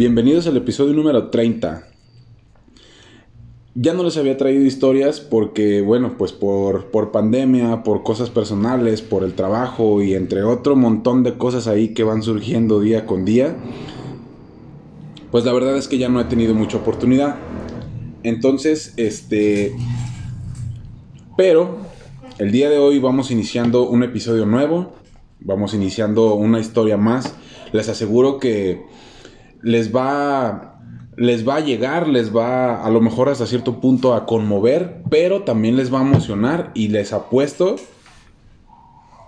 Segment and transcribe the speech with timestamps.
[0.00, 1.86] Bienvenidos al episodio número 30.
[3.74, 9.02] Ya no les había traído historias porque, bueno, pues por, por, pandemia, por cosas personales,
[9.02, 13.26] por el trabajo y entre otro montón de cosas ahí que van surgiendo día con
[13.26, 13.54] día,
[15.30, 17.36] pues la verdad es que ya no he tenido mucha oportunidad.
[18.22, 19.76] Entonces, este...
[21.36, 21.76] Pero,
[22.38, 24.94] el día de hoy vamos iniciando un episodio nuevo,
[25.40, 27.34] vamos iniciando una historia más.
[27.72, 28.88] Les aseguro que
[29.62, 30.66] les va
[31.16, 35.42] les va a llegar, les va a lo mejor hasta cierto punto a conmover, pero
[35.42, 37.76] también les va a emocionar y les apuesto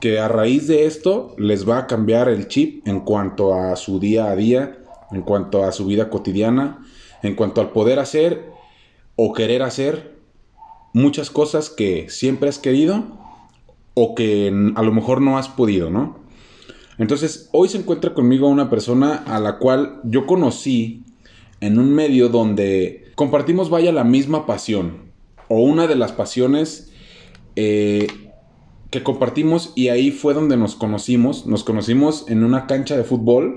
[0.01, 4.01] que a raíz de esto les va a cambiar el chip en cuanto a su
[4.01, 4.79] día a día,
[5.11, 6.79] en cuanto a su vida cotidiana,
[7.23, 8.51] en cuanto al poder hacer
[9.17, 10.17] o querer hacer
[10.95, 13.05] muchas cosas que siempre has querido
[13.95, 16.22] o que a lo mejor no has podido, ¿no?
[17.03, 21.03] Entonces, hoy se encuentra conmigo una persona a la cual yo conocí
[21.61, 25.11] en un medio donde compartimos, vaya, la misma pasión,
[25.49, 26.93] o una de las pasiones
[27.57, 28.07] eh,
[28.91, 31.45] que compartimos, y ahí fue donde nos conocimos.
[31.45, 33.57] Nos conocimos en una cancha de fútbol,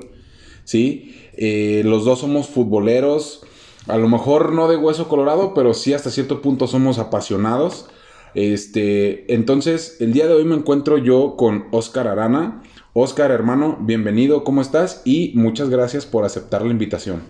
[0.63, 1.13] ¿sí?
[1.37, 3.43] Eh, los dos somos futboleros,
[3.85, 7.89] a lo mejor no de hueso colorado, pero sí hasta cierto punto somos apasionados.
[8.33, 12.63] Este, entonces, el día de hoy me encuentro yo con Oscar Arana.
[12.97, 15.01] Oscar, hermano, bienvenido, ¿cómo estás?
[15.03, 17.23] Y muchas gracias por aceptar la invitación.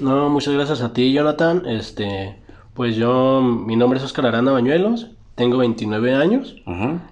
[0.00, 1.66] No, muchas gracias a ti, Jonathan.
[1.66, 2.38] Este,
[2.72, 6.56] pues yo, mi nombre es Oscar Arana Bañuelos, tengo 29 años.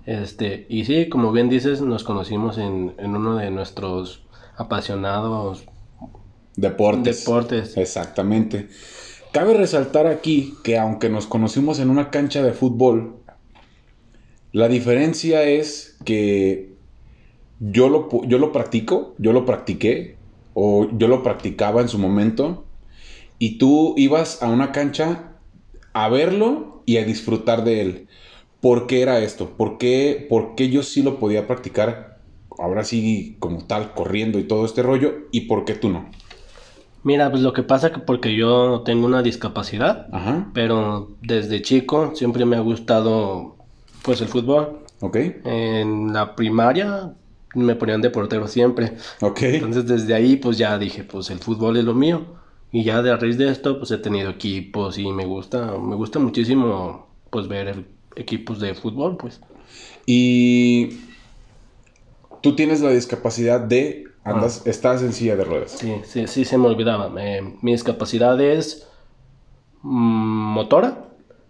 [0.07, 4.23] Este, y sí, como bien dices, nos conocimos en, uno de nuestros
[4.57, 5.67] apasionados
[6.57, 7.27] deportes.
[7.27, 7.77] Deportes.
[7.77, 8.71] Exactamente.
[9.33, 13.17] Cabe resaltar aquí que aunque nos conocimos en una cancha de fútbol,
[14.53, 16.78] la diferencia es que
[17.61, 20.17] yo lo, yo lo practico, yo lo practiqué,
[20.55, 22.65] o yo lo practicaba en su momento,
[23.39, 25.33] y tú ibas a una cancha
[25.93, 28.09] a verlo y a disfrutar de él.
[28.61, 29.51] ¿Por qué era esto?
[29.57, 32.19] ¿Por qué, ¿Por qué yo sí lo podía practicar
[32.59, 36.11] ahora sí como tal, corriendo y todo este rollo, y por qué tú no?
[37.05, 40.09] Mira, pues lo que pasa que porque yo tengo una discapacidad,
[40.53, 43.57] pero desde chico siempre me ha gustado
[44.03, 44.81] pues el fútbol.
[45.01, 45.17] Ok.
[45.45, 47.15] En la primaria
[47.55, 48.95] me ponían de portero siempre.
[49.21, 49.43] Ok.
[49.43, 52.27] Entonces desde ahí pues ya dije, pues el fútbol es lo mío.
[52.71, 55.97] Y ya de a raíz de esto pues he tenido equipos y me gusta, me
[55.97, 57.85] gusta muchísimo pues ver
[58.17, 59.41] equipos de fútbol pues.
[60.07, 60.99] Y
[62.43, 64.71] tú tienes la discapacidad de andas, ah.
[64.71, 65.73] estás en silla de ruedas.
[65.73, 67.11] Sí, sí, sí se me olvidaba.
[67.11, 68.87] mi discapacidad es
[69.83, 71.05] mm, motora,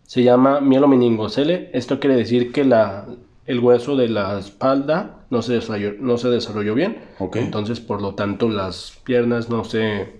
[0.04, 1.70] se llama mielomeningocele.
[1.72, 3.06] Esto quiere decir que la,
[3.48, 6.98] el hueso de la espalda no se desarrolló, no se desarrolló bien.
[7.34, 10.12] Entonces, por lo tanto, las piernas no se,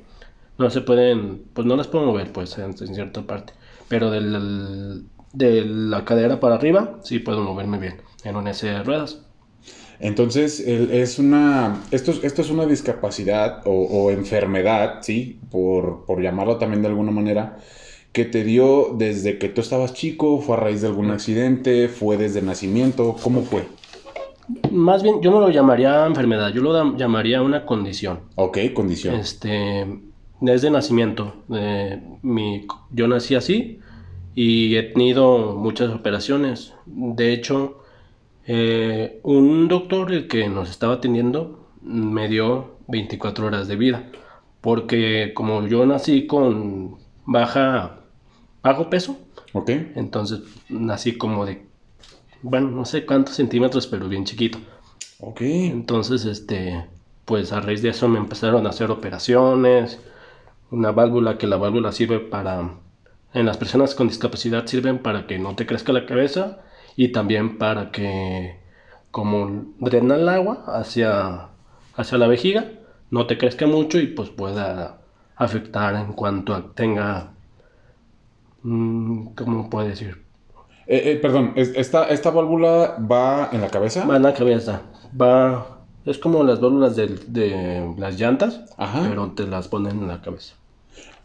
[0.56, 3.52] no se pueden, pues no las puedo mover, pues, en, cierta parte.
[3.86, 8.82] Pero del, de la cadera para arriba, sí puedo moverme bien en un S de
[8.82, 9.20] ruedas.
[10.00, 15.38] Entonces, es una, esto, esto es una discapacidad o, o enfermedad, ¿sí?
[15.50, 17.58] Por, por llamarlo también de alguna manera,
[18.12, 20.40] que te dio desde que tú estabas chico?
[20.40, 21.88] ¿Fue a raíz de algún accidente?
[21.88, 23.16] ¿Fue desde nacimiento?
[23.22, 23.64] ¿Cómo fue?
[24.70, 28.20] Más bien, yo no lo llamaría enfermedad, yo lo llamaría una condición.
[28.36, 29.14] Ok, condición.
[29.14, 29.86] Este,
[30.40, 31.34] desde nacimiento.
[32.22, 33.80] mi, yo nací así
[34.34, 36.74] y he tenido muchas operaciones.
[36.86, 37.82] De hecho,
[38.46, 44.10] eh, un doctor, el que nos estaba atendiendo, me dio 24 horas de vida.
[44.62, 46.96] Porque como yo nací con
[47.26, 47.97] baja
[48.68, 49.18] bajo peso.
[49.52, 49.70] Ok.
[49.94, 51.66] Entonces nací como de,
[52.42, 54.58] bueno, no sé cuántos centímetros, pero bien chiquito.
[55.20, 55.40] Ok.
[55.40, 56.86] Entonces, este,
[57.24, 60.00] pues a raíz de eso me empezaron a hacer operaciones.
[60.70, 62.74] Una válvula que la válvula sirve para,
[63.32, 66.60] en las personas con discapacidad sirven para que no te crezca la cabeza
[66.94, 68.60] y también para que,
[69.10, 71.48] como drena el agua hacia,
[71.96, 72.66] hacia la vejiga,
[73.10, 75.00] no te crezca mucho y pues pueda
[75.36, 77.37] afectar en cuanto tenga Mm,
[78.62, 80.24] ¿Cómo puede decir?
[80.86, 84.06] Eh, eh, perdón, ¿esta, ¿esta válvula va en la cabeza?
[84.06, 84.82] Va en la cabeza.
[85.20, 85.78] Va.
[86.06, 88.62] Es como las válvulas de, las llantas,
[89.08, 90.54] pero te las ponen en la cabeza.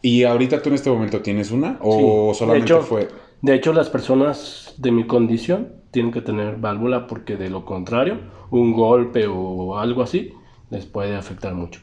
[0.02, 1.78] ¿Y ahorita tú en este momento tienes una?
[1.80, 2.38] ¿O Sí.
[2.40, 3.08] solamente de hecho, fue.?
[3.40, 8.18] De hecho, las personas de mi condición tienen que tener válvula porque de lo contrario,
[8.50, 10.34] un golpe o algo así
[10.68, 11.80] les puede afectar mucho.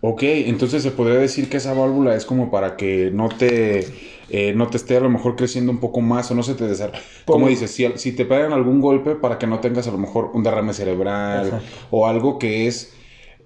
[0.00, 3.86] Ok, entonces se podría decir que esa válvula es como para que no te,
[4.28, 6.66] eh, no te esté a lo mejor creciendo un poco más o no se te
[6.66, 6.98] desarrolle.
[7.24, 9.98] Como Como- dices, si, si te pegan algún golpe para que no tengas a lo
[9.98, 11.66] mejor un derrame cerebral Exacto.
[11.90, 12.92] o algo que es,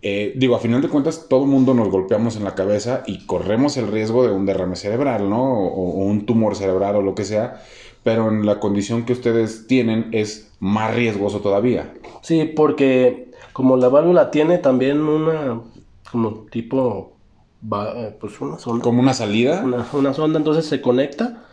[0.02, 3.26] eh, digo, a final de cuentas todo el mundo nos golpeamos en la cabeza y
[3.26, 5.42] corremos el riesgo de un derrame cerebral, ¿no?
[5.42, 7.60] O, o un tumor cerebral o lo que sea,
[8.02, 11.92] pero en la condición que ustedes tienen es más riesgoso todavía.
[12.22, 15.60] Sí, porque como la válvula tiene también una,
[16.10, 17.12] como tipo,
[17.62, 18.82] va- eh, pues una sonda.
[18.82, 19.62] Como una salida.
[19.64, 21.44] Una, una sonda, entonces se conecta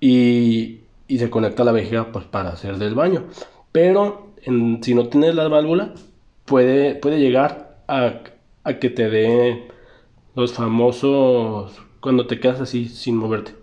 [0.00, 3.24] y, y se conecta a la vejiga pues, para hacer del baño.
[3.72, 5.92] Pero en- si no tienes la válvula,
[6.44, 8.20] puede, puede llegar a,
[8.64, 9.68] a que te dé
[10.34, 13.54] los famosos cuando te quedas así sin moverte.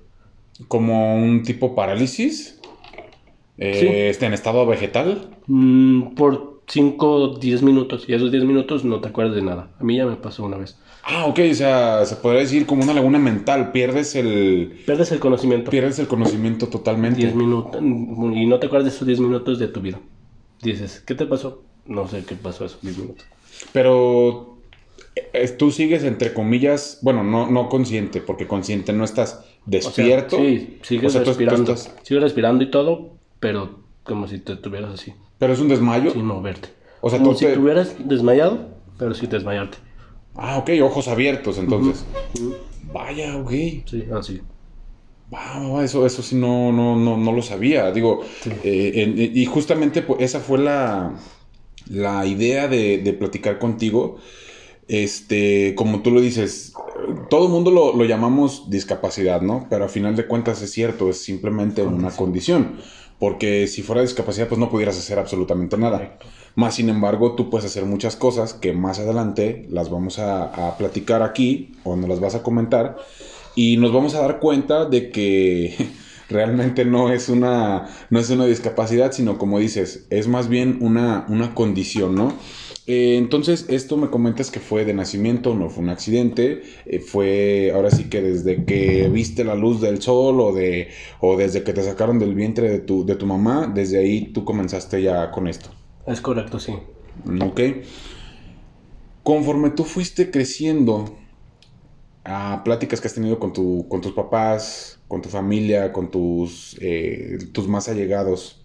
[0.68, 2.60] como un tipo parálisis.
[3.58, 3.88] Eh, Sí.
[3.88, 5.30] este, en estado vegetal.
[5.48, 8.06] Mm, por 5 o 10 minutos.
[8.08, 9.70] Y esos 10 minutos no te acuerdas de nada.
[9.80, 10.78] A mí ya me pasó una vez.
[11.06, 13.72] Ah, ok, o sea, se podría decir como una laguna mental.
[13.72, 15.70] Pierdes el, Pierdes el conocimiento.
[15.70, 17.20] pierdes el conocimiento totalmente.
[17.20, 17.82] 10 minutos.
[17.82, 20.00] Y no te acuerdas de esos 10 minutos de tu vida.
[20.62, 21.62] Dices, ¿qué te pasó?
[21.86, 23.26] No sé qué pasó esos 10 minutos.
[23.74, 24.58] Pero
[25.16, 29.52] eh, tú sigues entre comillas, bueno, no, no consciente, porque consciente no estás O sea,
[29.66, 30.38] despierto.
[30.38, 31.74] sí, sigues O sea, tú- tú respirando.
[31.74, 33.12] estás- Sigues respirando y todo,
[33.42, 36.12] pero como si te estuvieras así, Pero es un desmayo.
[36.12, 36.70] sin moverte.
[37.02, 39.78] O sea, como tú si te- estuvieras desmayado, pero sin desmayarte.
[40.36, 42.06] Ah, ok, ojos abiertos, entonces.
[42.92, 43.52] Vaya, ok.
[43.86, 44.42] Sí, así.
[45.34, 47.92] Va, eso, eso sí no, no, no, no lo sabía.
[47.92, 48.22] Digo,
[48.64, 51.16] eh, en- y justamente pues, esa fue la,
[51.88, 54.18] la idea de, de platicar contigo.
[54.88, 56.74] Este, como tú lo dices,
[57.30, 59.66] todo el mundo lo, lo llamamos discapacidad, ¿no?
[59.70, 62.80] Pero a final de cuentas es cierto, es simplemente una condición.
[63.24, 65.96] Porque si fuera discapacidad, pues no pudieras hacer absolutamente nada.
[65.96, 66.26] Correcto.
[66.56, 70.78] Más sin embargo, tú puedes hacer muchas cosas que más adelante las vamos a, a
[70.78, 72.98] platicar aquí o nos las vas a comentar
[73.56, 75.74] y nos vamos a dar cuenta de que
[76.30, 81.26] realmente no es una, no es una discapacidad, sino como dices, es más bien una,
[81.30, 82.34] una condición, ¿no?
[82.86, 87.72] Eh, entonces, esto me comentas que fue de nacimiento, no fue un accidente, eh, fue
[87.74, 90.90] ahora sí que desde que viste la luz del sol o, de,
[91.22, 94.44] o desde que te sacaron del vientre de tu, de tu mamá, desde ahí tú
[94.44, 95.70] comenzaste ya con esto.
[96.06, 96.74] Es correcto, sí.
[97.42, 97.62] Ok.
[99.24, 101.24] Conforme tú fuiste creciendo,
[102.26, 106.78] a pláticas que has tenido con, tu, con tus papás, con tu familia, con tus,
[106.82, 108.63] eh, tus más allegados,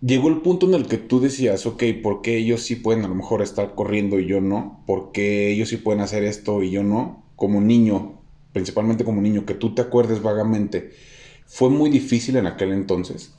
[0.00, 3.08] llegó el punto en el que tú decías, ok, ¿por qué ellos sí pueden a
[3.08, 4.82] lo mejor estar corriendo y yo no?
[4.86, 7.24] ¿Por qué ellos sí pueden hacer esto y yo no?
[7.36, 8.20] Como niño,
[8.52, 10.90] principalmente como niño, que tú te acuerdes vagamente,
[11.46, 13.34] ¿fue muy difícil en aquel entonces?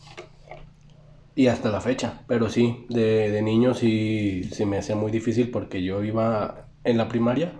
[1.35, 5.51] Y hasta la fecha, pero sí, de, de niño sí se me hacía muy difícil
[5.51, 7.53] porque yo iba en la primaria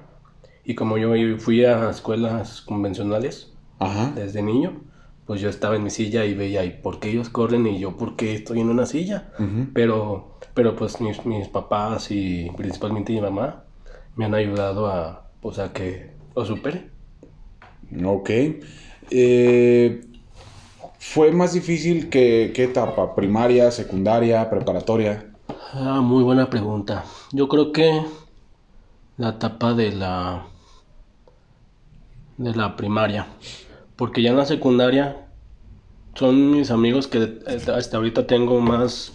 [0.66, 4.12] y como yo fui a escuelas convencionales Ajá.
[4.16, 4.82] desde niño,
[5.30, 7.96] pues yo estaba en mi silla y veía, ¿y por qué ellos corren y yo
[7.98, 9.30] por qué estoy en una silla?
[9.76, 13.64] Pero, pero pues mis, mis papás y principalmente mi mamá
[14.16, 16.90] me han ayudado a, pues a que lo supere.
[18.04, 18.30] Ok.
[19.12, 20.02] Eh,
[20.98, 23.14] ¿Fue más difícil que qué etapa?
[23.14, 25.30] ¿Primaria, secundaria, preparatoria?
[25.74, 27.06] Ah, muy buena pregunta.
[27.34, 28.02] Yo creo que
[29.18, 30.48] la etapa de la
[32.38, 33.28] de la primaria,
[33.96, 35.29] porque ya en la secundaria
[36.20, 39.14] son mis amigos que hasta ahorita tengo más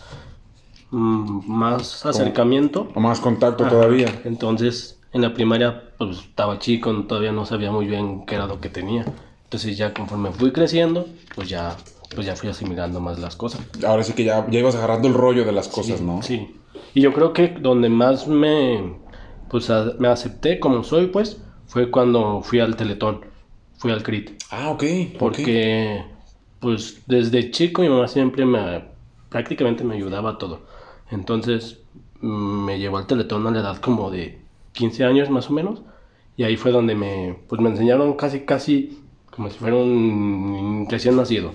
[0.91, 2.89] mm, más acercamiento.
[2.95, 3.71] ¿O más contacto Ajá.
[3.73, 4.09] todavía?
[4.25, 8.61] Entonces, en la primaria pues estaba chico, todavía no sabía muy bien qué era lo
[8.61, 9.05] que tenía.
[9.45, 11.77] Entonces, ya conforme fui creciendo, pues ya
[12.15, 13.61] pues ya fui asimilando más las cosas.
[13.85, 16.23] Ahora sí que ya, ya ibas agarrando el rollo de las cosas, ¿no?
[16.23, 16.57] Sí.
[16.95, 18.99] Y yo creo que donde más me,
[19.51, 23.23] pues, a- me acepté como soy, pues, fue cuando fui al Teletón,
[23.79, 24.31] fui al CRIT.
[24.51, 24.83] Ah, ok.
[24.85, 25.19] ok.
[25.19, 26.05] Porque,
[26.65, 28.83] pues, desde chico mi mamá siempre me,
[29.29, 30.63] prácticamente me ayudaba a todo.
[31.11, 31.83] Entonces,
[32.23, 34.41] me llevó al Teletón a la edad como de
[34.73, 35.83] 15 años más o menos.
[36.39, 38.99] Y ahí fue donde me, pues, me enseñaron casi, casi
[39.31, 41.53] como si fuera un recién nacido.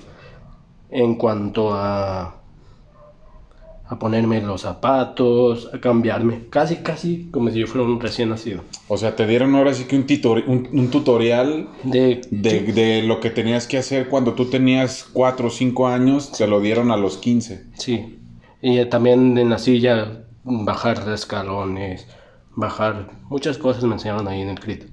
[0.92, 2.39] En cuanto a
[3.90, 8.62] a ponerme los zapatos, a cambiarme, casi, casi como si yo fuera un recién nacido.
[8.88, 10.06] O sea, te dieron ahora sí que un,
[10.48, 15.48] un, un tutorial De, de, de lo que tenías que hacer cuando tú tenías 4
[15.48, 17.66] o 5 años, te lo dieron a los 15.
[17.74, 18.20] Sí,
[18.62, 22.06] y eh, también en la silla bajar escalones,
[22.56, 24.84] bajar muchas cosas me enseñaron ahí en el CRIT.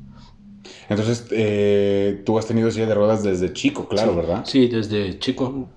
[0.88, 4.44] Entonces, eh, tú has tenido silla de ruedas desde chico, claro, Sí, ¿verdad?
[4.46, 5.68] Sí, desde chico,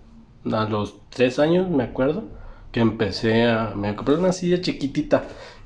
[0.50, 2.39] a los tres años me acuerdo
[2.72, 3.74] que empecé a...
[3.76, 5.24] Me compré una silla chiquitita.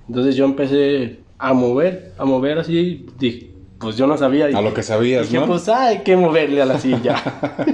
[0.07, 4.45] Entonces yo empecé a mover, a mover así, dije, pues yo no sabía.
[4.45, 5.47] A lo que sabías, dije, ¿no?
[5.47, 7.21] pues hay que moverle a la silla.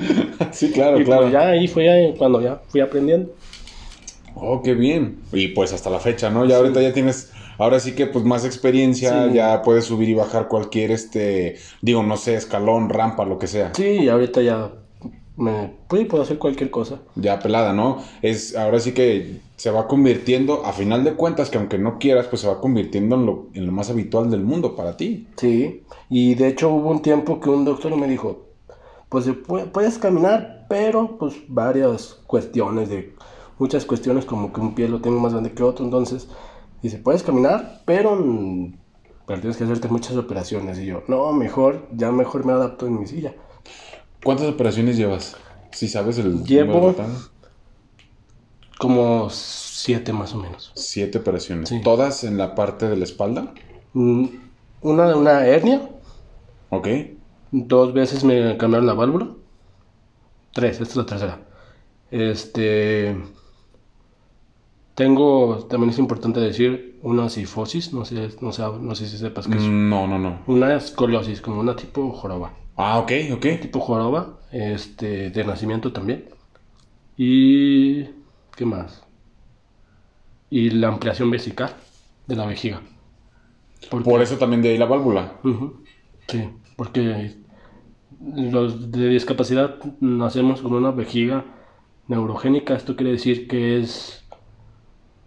[0.52, 1.22] sí, claro, y claro.
[1.24, 3.34] pues ya ahí fue cuando ya fui aprendiendo.
[4.36, 5.20] Oh, qué bien.
[5.32, 6.46] Y pues hasta la fecha, ¿no?
[6.46, 9.34] Ya ahorita ya tienes, ahora sí que pues más experiencia, Sí.
[9.36, 13.72] ya puedes subir y bajar cualquier, este, digo, no sé, escalón, rampa, lo que sea.
[13.76, 14.72] Sí, y ahorita ya
[15.40, 17.00] me pues, puedo hacer cualquier cosa.
[17.16, 18.04] Ya pelada, ¿no?
[18.22, 22.28] Es, ahora sí que se va convirtiendo, a final de cuentas, que aunque no quieras,
[22.28, 25.28] pues se va convirtiendo en lo, en lo más habitual del mundo para ti.
[25.38, 28.48] Sí, y de hecho hubo un tiempo que un doctor me dijo,
[29.08, 29.28] pues
[29.72, 33.16] puedes caminar, pero pues varias cuestiones de
[33.58, 36.28] muchas cuestiones como que un pie lo tengo más grande que otro, entonces
[36.82, 38.78] dice, puedes caminar, pero, mm,
[39.26, 43.00] pero tienes que hacerte muchas operaciones y yo, no, mejor, ya mejor me adapto en
[43.00, 43.36] mi silla.
[44.24, 45.38] ¿Cuántas operaciones llevas?
[45.72, 47.06] Si sabes el Llevo- número.
[48.78, 50.72] Como siete más o menos.
[50.76, 51.70] Siete operaciones.
[51.70, 51.82] Sí.
[51.84, 53.54] ¿Todas en la parte de la espalda?
[53.94, 54.26] Mm,
[54.82, 55.90] Una de una hernia,
[56.70, 56.88] Ok.
[57.52, 59.30] Dos veces me cambiaron la válvula.
[60.54, 61.40] Tres, esta es la tercera.
[62.12, 63.18] Este.
[64.96, 69.48] Tengo, también es importante decir, una sifosis, no sé, no sé, no sé si sepas
[69.48, 69.64] qué es.
[69.64, 70.40] No, no, no.
[70.48, 72.54] Una escoliosis, como una tipo joroba.
[72.82, 73.46] Ah, ok, ok.
[73.62, 76.30] Tipo joroba, este, de nacimiento también.
[77.18, 78.04] Y.
[78.56, 79.04] ¿Qué más?
[80.50, 81.74] Y la ampliación vesical
[82.28, 82.82] de la vejiga.
[83.90, 85.34] Porque- Por eso también de ahí la válvula.
[86.28, 87.36] Sí, porque
[88.36, 91.46] los de discapacidad nacemos con una vejiga
[92.08, 92.76] neurogénica.
[92.76, 94.24] Esto quiere decir que es.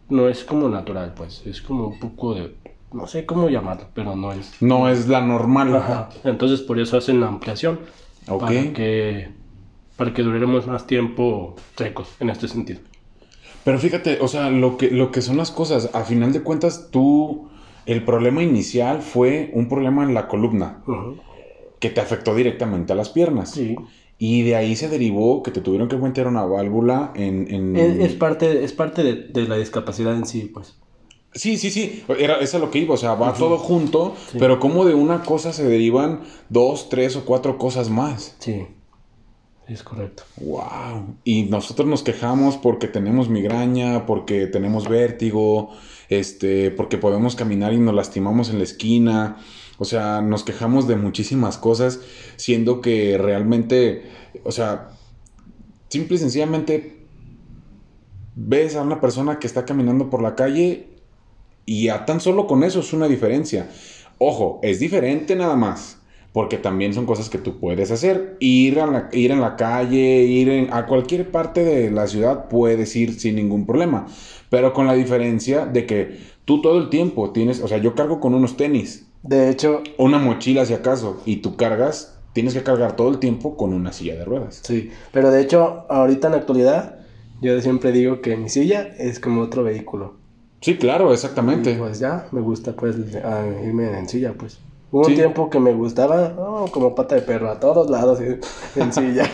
[0.09, 1.47] No es como natural, pues.
[1.47, 2.55] Es como un poco de.
[2.93, 4.61] No sé cómo llamarlo, pero no es.
[4.61, 5.75] No es la normal.
[5.77, 6.09] Ajá.
[6.25, 7.81] Entonces por eso hacen la ampliación.
[8.29, 8.41] Ok.
[8.41, 9.29] Para que.
[9.97, 12.81] Para que duremos más tiempo secos en este sentido.
[13.65, 16.89] Pero fíjate, o sea, lo que, lo que son las cosas, a final de cuentas,
[16.91, 17.49] tú,
[17.87, 20.83] el problema inicial fue un problema en la columna
[21.79, 23.51] que te afectó directamente a las piernas.
[23.53, 23.77] Sí.
[24.19, 27.53] Y de ahí se derivó que te tuvieron que meter una válvula en...
[27.53, 30.79] en- Es, es parte, es parte de, de la discapacidad en sí, pues.
[31.35, 34.37] Sí, sí, sí, era, eso es lo que iba, o sea, va todo junto, Sí.
[34.39, 36.21] pero como de una cosa se derivan
[36.51, 38.37] dos, tres o cuatro cosas más.
[38.39, 38.67] Sí.
[39.67, 40.25] Es correcto.
[40.41, 41.17] Wow.
[41.25, 45.71] Y nosotros nos quejamos porque tenemos migraña, porque tenemos vértigo,
[46.11, 49.39] este, porque podemos caminar y nos lastimamos en la esquina.
[49.79, 52.01] O sea, nos quejamos de muchísimas cosas,
[52.37, 54.03] siendo que realmente,
[54.45, 54.91] o sea,
[55.89, 57.07] simple y sencillamente
[58.35, 60.89] ves a una persona que está caminando por la calle
[61.67, 63.69] y a tan solo con eso es una diferencia.
[64.19, 65.99] Ojo, es diferente nada más.
[66.33, 68.37] Porque también son cosas que tú puedes hacer.
[68.41, 72.49] Ir, a la, ir en la calle, ir en- a cualquier parte de la ciudad,
[72.49, 74.07] puedes ir sin ningún problema.
[74.49, 78.19] Pero con la diferencia de que tú todo el tiempo tienes, o sea, yo cargo
[78.21, 82.97] con unos tenis, De hecho, una mochila si acaso, y tú cargas, tienes que cargar
[82.97, 84.61] todo el tiempo con una silla de ruedas.
[84.65, 86.99] Sí, pero de hecho, ahorita en la actualidad,
[87.41, 90.22] yo siempre digo que mi silla es como otro vehículo.
[90.63, 91.75] Sí, claro, Y exactamente.
[91.75, 94.59] pues ya, me gusta pues a irme en silla, pues.
[94.91, 95.13] Hubo Sí.
[95.13, 98.21] un tiempo que me gustaba, no, como pata de perro, a todos lados
[98.77, 99.29] en, silla.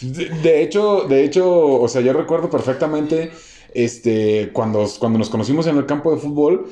[0.00, 3.30] De, de hecho, de hecho, o sea, yo recuerdo perfectamente
[3.74, 6.66] este, cuando, cuando nos conocimos en el campo de fútbol,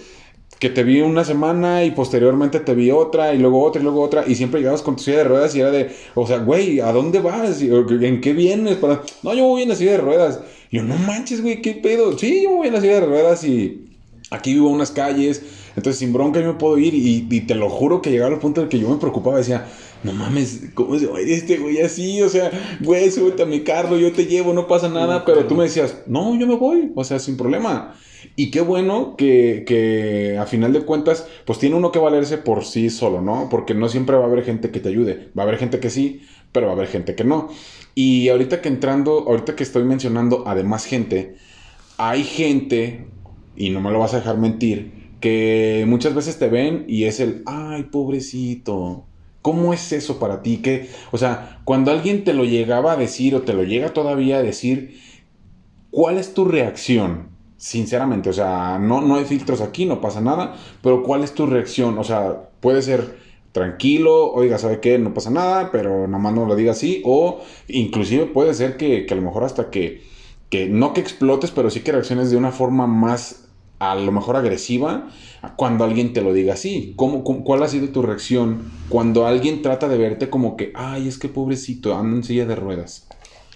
[0.60, 4.02] que te vi una semana y posteriormente te vi otra y luego otra y luego
[4.02, 6.80] otra y siempre llegabas con tu silla de ruedas y era de, o sea, güey,
[6.80, 7.60] ¿a dónde vas?
[7.62, 8.76] ¿En qué vienes?
[8.76, 9.02] Para...
[9.22, 10.40] No, yo voy en la silla de ruedas.
[10.70, 12.16] Y yo, no manches, güey, ¿qué pedo?
[12.18, 13.89] Sí, yo voy en la silla de ruedas y
[14.30, 15.42] aquí vivo en unas calles,
[15.76, 18.38] entonces sin bronca yo me puedo ir y, y te lo juro que llegaba al
[18.40, 19.66] punto en el que yo me preocupaba, decía,
[20.02, 22.22] no mames, ¿cómo se va a ir este güey así?
[22.22, 25.38] O sea, güey, súbete a mi carro, yo te llevo, no pasa nada, No, pero
[25.38, 25.48] claro.
[25.48, 27.94] tú me decías, no, yo me voy, o sea, sin problema.
[28.36, 32.64] Y qué bueno que, que a final de cuentas, pues tiene uno que valerse por
[32.64, 33.48] sí solo, ¿no?
[33.50, 35.90] Porque no siempre va a haber gente que te ayude, va a haber gente que
[35.90, 36.22] sí,
[36.52, 37.48] pero va a haber gente que no.
[37.94, 41.36] Y ahorita que entrando, ahorita que estoy mencionando además gente,
[41.96, 43.06] hay gente,
[43.56, 47.20] y no me lo vas a dejar mentir, que muchas veces te ven y es
[47.20, 49.04] el, ay, pobrecito.
[49.42, 50.58] ¿Cómo es eso para ti?
[50.58, 54.38] Que, o sea, cuando alguien te lo llegaba a decir o te lo llega todavía
[54.38, 54.98] a decir,
[55.90, 57.28] ¿cuál es tu reacción?
[57.56, 61.46] Sinceramente, o sea, no, no hay filtros aquí, no pasa nada, pero ¿cuál es tu
[61.46, 61.98] reacción?
[61.98, 63.18] O sea, puede ser
[63.52, 64.98] tranquilo, oiga, ¿sabe qué?
[64.98, 69.06] No pasa nada, pero nada más no lo diga así, o inclusive puede ser que,
[69.06, 70.02] que a lo mejor hasta que,
[70.50, 73.46] que no que explotes, pero sí que reacciones de una forma más
[73.78, 75.08] a lo mejor agresiva
[75.56, 76.92] cuando alguien te lo diga así.
[76.96, 81.08] ¿Cómo, cómo- cuál ha sido tu reacción cuando alguien trata de verte como que, ay,
[81.08, 83.06] es que pobrecito, anda en silla de ruedas?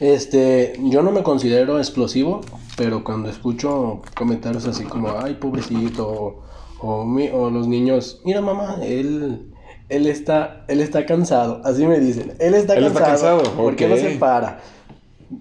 [0.01, 2.41] Este, yo no me considero explosivo,
[2.77, 6.43] pero cuando escucho comentarios así como, ay, pobrecito, o,
[6.81, 9.53] o mi- o los niños, mira mamá, él,
[9.89, 13.77] él está, él está cansado, así me dicen, él está Él está cansado, cansado, ¿por
[13.77, 14.61] qué no se para?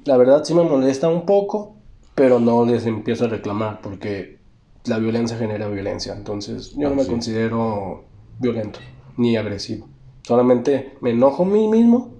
[0.05, 1.75] La verdad sí me molesta un poco,
[2.15, 4.39] pero no les empiezo a reclamar, porque
[4.85, 7.09] la violencia genera violencia, entonces yo no Ah, me sí.
[7.09, 8.03] considero
[8.39, 8.79] violento,
[9.17, 9.87] ni agresivo,
[10.23, 12.13] solamente me enojo a mí mismo,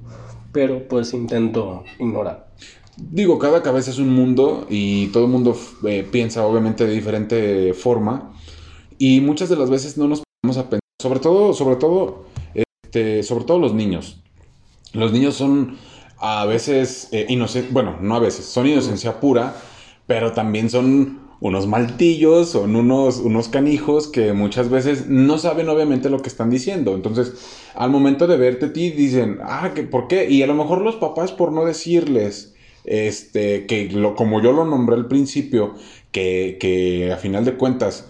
[0.51, 2.51] pero pues intento ignorar.
[2.95, 7.73] Digo, cada cabeza es un mundo y todo el mundo eh, piensa obviamente de diferente
[7.73, 8.33] forma
[8.99, 13.23] y muchas de las veces no nos ponemos a pensar, sobre todo, sobre todo, este,
[13.23, 14.21] sobre todo los niños.
[14.93, 15.75] Los niños son
[16.25, 19.55] a veces inocentes, bueno, no a veces, son inocencia pura,
[20.07, 26.09] pero también son unos maltillos, son unos, unos canijos que muchas veces no saben obviamente
[26.09, 26.95] lo que están diciendo.
[26.95, 27.33] Entonces,
[27.75, 30.29] al momento de verte a ti, dicen, ah, ¿que, ¿por qué?
[30.29, 34.63] Y a lo mejor los papás por no decirles, este, que lo, como yo lo
[34.63, 35.75] nombré al principio,
[36.13, 38.07] que, que a final de cuentas,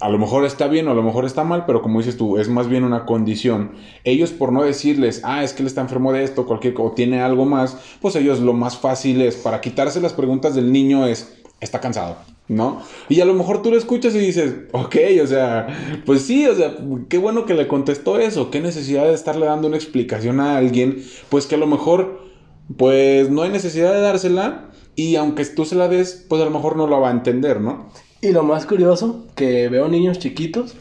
[0.00, 2.38] a lo mejor está bien o a lo mejor está mal, pero como dices tú,
[2.38, 3.72] es más bien una condición.
[4.04, 7.20] Ellos por no decirles, ah, es que él está enfermo de esto, cualquier o tiene
[7.20, 11.40] algo más, pues ellos lo más fácil es para quitarse las preguntas del niño es
[11.60, 12.16] está cansado,
[12.48, 12.82] ¿no?
[13.08, 16.54] Y a lo mejor tú lo escuchas y dices, ok, o sea, pues sí, o
[16.54, 16.76] sea,
[17.08, 21.04] qué bueno que le contestó eso, qué necesidad de estarle dando una explicación a alguien,
[21.28, 22.29] pues que a lo mejor,
[22.76, 26.50] pues no hay necesidad de dársela y aunque tú se la des, pues a lo
[26.50, 27.88] mejor no lo va a entender, ¿no?
[28.20, 30.74] Y lo más curioso, que veo niños chiquitos,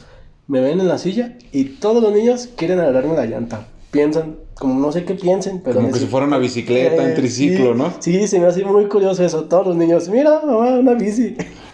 [0.47, 3.67] me ven en la silla y todos los niños quieren agarrarme la llanta.
[3.91, 5.77] Piensan, como no sé qué piensen, pero...
[5.77, 7.93] Como que si fuera una bicicleta en "Eh, triciclo, sí, ¿no?
[7.99, 9.45] Sí, se me hace muy curioso eso.
[9.45, 11.35] Todos los niños, mira, mamá, una bici.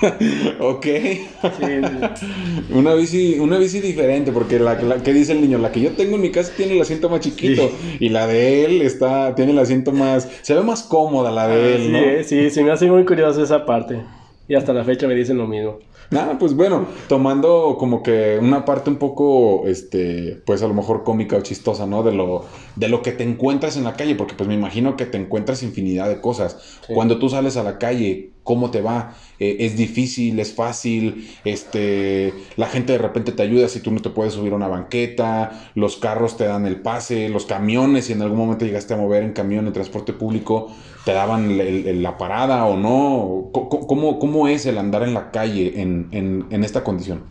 [0.60, 0.84] ok.
[0.84, 1.20] Sí,
[1.60, 2.26] sí.
[2.70, 5.92] Una bici, una bici diferente, porque la, la que dice el niño, la que yo
[5.92, 9.52] tengo en mi casa tiene el asiento más chiquito y la de él está, tiene
[9.52, 11.98] el asiento más, se ve más cómoda la de él, sí, ¿no?
[11.98, 14.00] eh, sí, se me hace muy curioso esa parte.
[14.48, 15.78] Y hasta la fecha me dicen lo mismo.
[16.12, 21.04] Ah, pues bueno, tomando como que una parte un poco, este, pues a lo mejor
[21.04, 22.02] cómica o chistosa, ¿no?
[22.02, 25.06] De lo, de lo que te encuentras en la calle, porque pues me imagino que
[25.06, 26.80] te encuentras infinidad de cosas.
[26.84, 26.94] Sí.
[26.94, 29.14] Cuando tú sales a la calle, ¿cómo te va?
[29.38, 30.38] Eh, ¿Es difícil?
[30.40, 31.28] ¿Es fácil?
[31.44, 34.68] Este, la gente de repente te ayuda si tú no te puedes subir a una
[34.68, 38.96] banqueta, los carros te dan el pase, los camiones, si en algún momento llegaste a
[38.96, 40.72] mover en camión, en transporte público,
[41.04, 41.56] te daban
[42.02, 43.50] la parada o no.
[43.52, 47.22] ¿Cómo, cómo, cómo es el andar en la calle en, en- en esta condición?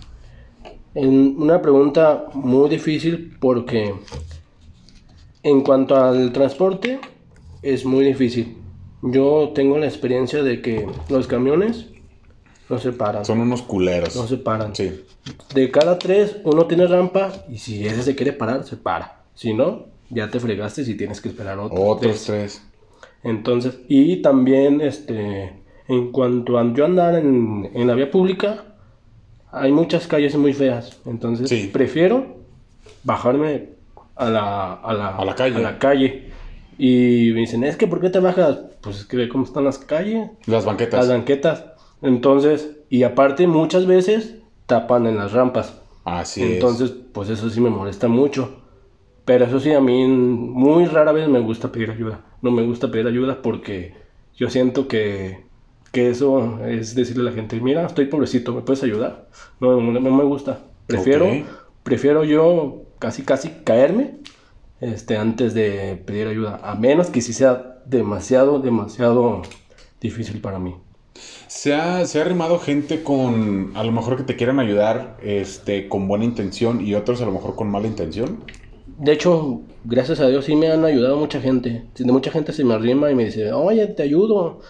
[0.94, 3.96] En una pregunta muy difícil porque
[5.44, 7.00] en cuanto al transporte
[7.62, 8.59] es muy difícil.
[9.02, 11.88] Yo tengo la experiencia de que los camiones
[12.70, 13.26] no se paran.
[13.26, 14.16] Son unos culeros.
[14.16, 14.76] No se paran.
[14.76, 15.04] Sí.
[15.54, 19.24] De cada tres, uno tiene rampa y si ese se quiere parar, se para.
[19.36, 21.82] Si no, ya te fregaste si tienes que esperar otro.
[21.82, 22.62] Otros tres.
[23.24, 25.54] Entonces, y también, este,
[25.88, 28.66] en cuanto a yo andar en, en la vía pública,
[29.52, 31.00] hay muchas calles muy feas.
[31.06, 31.70] Entonces, Sí.
[31.72, 32.38] prefiero
[33.04, 33.70] bajarme
[34.16, 35.56] a la, a la, A la calle.
[35.56, 36.30] a la calle.
[36.82, 38.58] Y me dicen, es que ¿por qué te bajas?
[38.80, 41.02] Pues es que ve cómo están las calles, Las banquetas.
[41.02, 41.66] las banquetas.
[42.02, 45.82] Entonces, y aparte muchas veces tapan en las rampas.
[46.06, 48.62] Así Entonces, pues eso sí me molesta mucho.
[49.26, 52.22] Pero eso sí, a mí muy rara vez me gusta pedir ayuda.
[52.42, 53.94] No me gusta pedir ayuda porque
[54.38, 55.44] yo siento que,
[55.92, 59.28] que eso es decirle a la gente, mira, estoy pobrecito, ¿me puedes ayudar?
[59.60, 60.62] No, no, no me gusta.
[60.88, 61.34] Prefiero, Ok.
[61.84, 64.16] prefiero yo casi, casi caerme
[64.82, 66.60] este, antes de pedir ayuda.
[66.64, 69.42] A menos que sí sea demasiado, demasiado
[70.02, 70.76] difícil para mí.
[71.48, 75.90] Se ha, se ha arrimado gente con, a lo mejor que te quieran ayudar, este,
[75.90, 78.44] con buena intención y otros a lo mejor con mala intención.
[78.98, 81.86] De hecho, gracias a Dios sí me han ayudado mucha gente.
[81.98, 84.62] De mucha gente se me arrima y me dice, oye, te ayudo.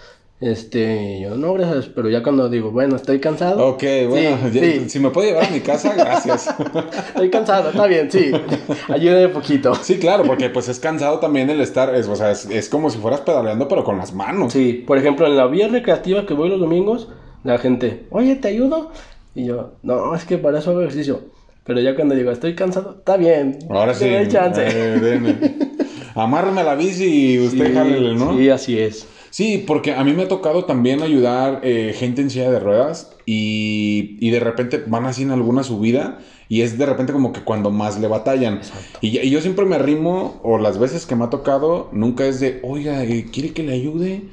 [0.41, 3.67] Este, yo no, gracias, pero ya cuando digo, bueno, estoy cansado.
[3.67, 4.89] Ok, bueno, Sí, ya- sí.
[4.89, 6.47] si me puede llevar a mi casa, gracias.
[7.09, 8.31] Estoy cansado, está bien, sí.
[8.87, 9.75] Ayúdame un poquito.
[9.75, 12.89] sí, claro, porque pues es cansado también el estar, es, o sea, es, es como
[12.89, 14.53] si fueras pedaleando pero con las manos.
[14.53, 17.09] Sí, por ejemplo, en la vía recreativa que voy los domingos,
[17.43, 18.91] la gente, oye, ¿te ayudo?
[19.35, 21.19] Y yo, no, es que para eso hago ejercicio.
[21.65, 23.59] Pero ya cuando digo, estoy cansado, está bien.
[23.69, 24.09] Ahora sí.
[24.29, 24.63] chance.
[24.65, 25.35] eh, deme.
[26.15, 28.35] Amárrame a la bici y usted Sí, jálele, ¿no?
[28.37, 29.05] Sí, así es.
[29.29, 33.15] Sí, porque a mí me ha tocado también ayudar eh, gente en silla de ruedas
[33.25, 37.43] y, y de repente van así en alguna subida y es de repente como que
[37.43, 38.61] cuando más le batallan.
[39.01, 42.59] Y yo siempre me arrimo, o las veces que me ha tocado, nunca es de,
[42.63, 44.23] oiga, eh, ¿quiere que le ayude?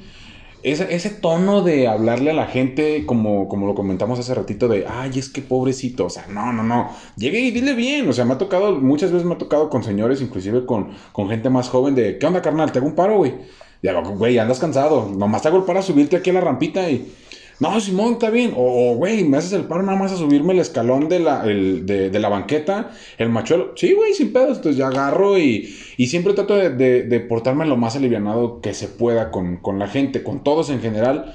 [0.63, 4.85] ese, ese tono de hablarle a la gente, como, como lo comentamos hace ratito, de,
[4.87, 8.25] ay, es que pobrecito, o sea, no, no, no, llegue y dile bien, o sea,
[8.25, 11.69] me ha tocado, muchas veces me ha tocado con señores, inclusive con, con gente más
[11.69, 12.71] joven, de, ¿qué onda, carnal?
[12.71, 13.35] ¿Te hago un paro, güey?
[13.81, 16.41] Y hago, güey, andas cansado, nomás te hago el paro a subirte aquí a la
[16.41, 17.13] rampita y...
[17.59, 18.53] No, Simón, está bien.
[18.55, 21.87] O, güey, me haces el paro nada más a subirme el escalón de la, el,
[21.87, 23.73] de, la banqueta, el machuelo.
[23.75, 24.57] Sí, güey, sin pedos.
[24.57, 28.75] Entonces ya agarro y, y siempre trato de, de, de, portarme lo más alivianado que
[28.75, 31.33] se pueda con, con la gente, con todos en general.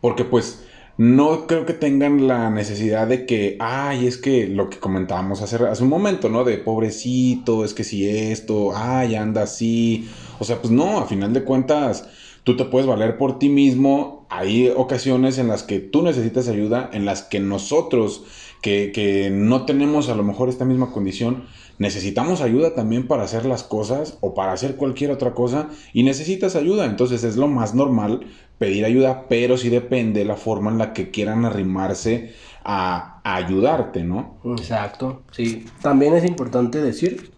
[0.00, 0.62] Porque pues
[0.98, 5.56] no creo que tengan la necesidad de que, ay, es que lo que comentábamos hace,
[5.56, 6.44] hace un momento, ¿no?
[6.44, 10.08] De pobrecito, es que si esto, ay, anda así.
[10.38, 12.08] O sea, pues no, a final de cuentas
[12.46, 14.24] tú te puedes valer por ti mismo.
[14.30, 18.22] Hay ocasiones en las que tú necesitas ayuda, en las que nosotros,
[18.62, 21.46] que, que, no tenemos a lo mejor esta misma condición,
[21.78, 26.54] necesitamos ayuda también para hacer las cosas o para hacer cualquier otra cosa y necesitas
[26.54, 26.86] ayuda.
[26.86, 31.10] Entonces es lo más normal pedir ayuda, pero sí depende la forma en la que
[31.10, 34.38] quieran arrimarse a, a ayudarte, ¿no?
[34.44, 35.66] Exacto, sí.
[35.82, 37.32] También es importante decir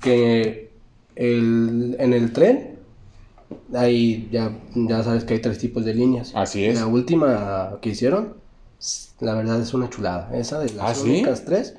[0.00, 0.65] que
[1.16, 2.76] el, en el tren
[3.74, 6.32] Ahí ya, ya sabes que hay tres tipos de líneas.
[6.34, 6.78] Así es.
[6.80, 8.34] La última que hicieron,
[9.20, 10.30] la verdad es una chulada.
[10.36, 11.08] Esa de las ¿Ah, ¿sí?
[11.10, 11.74] únicas tres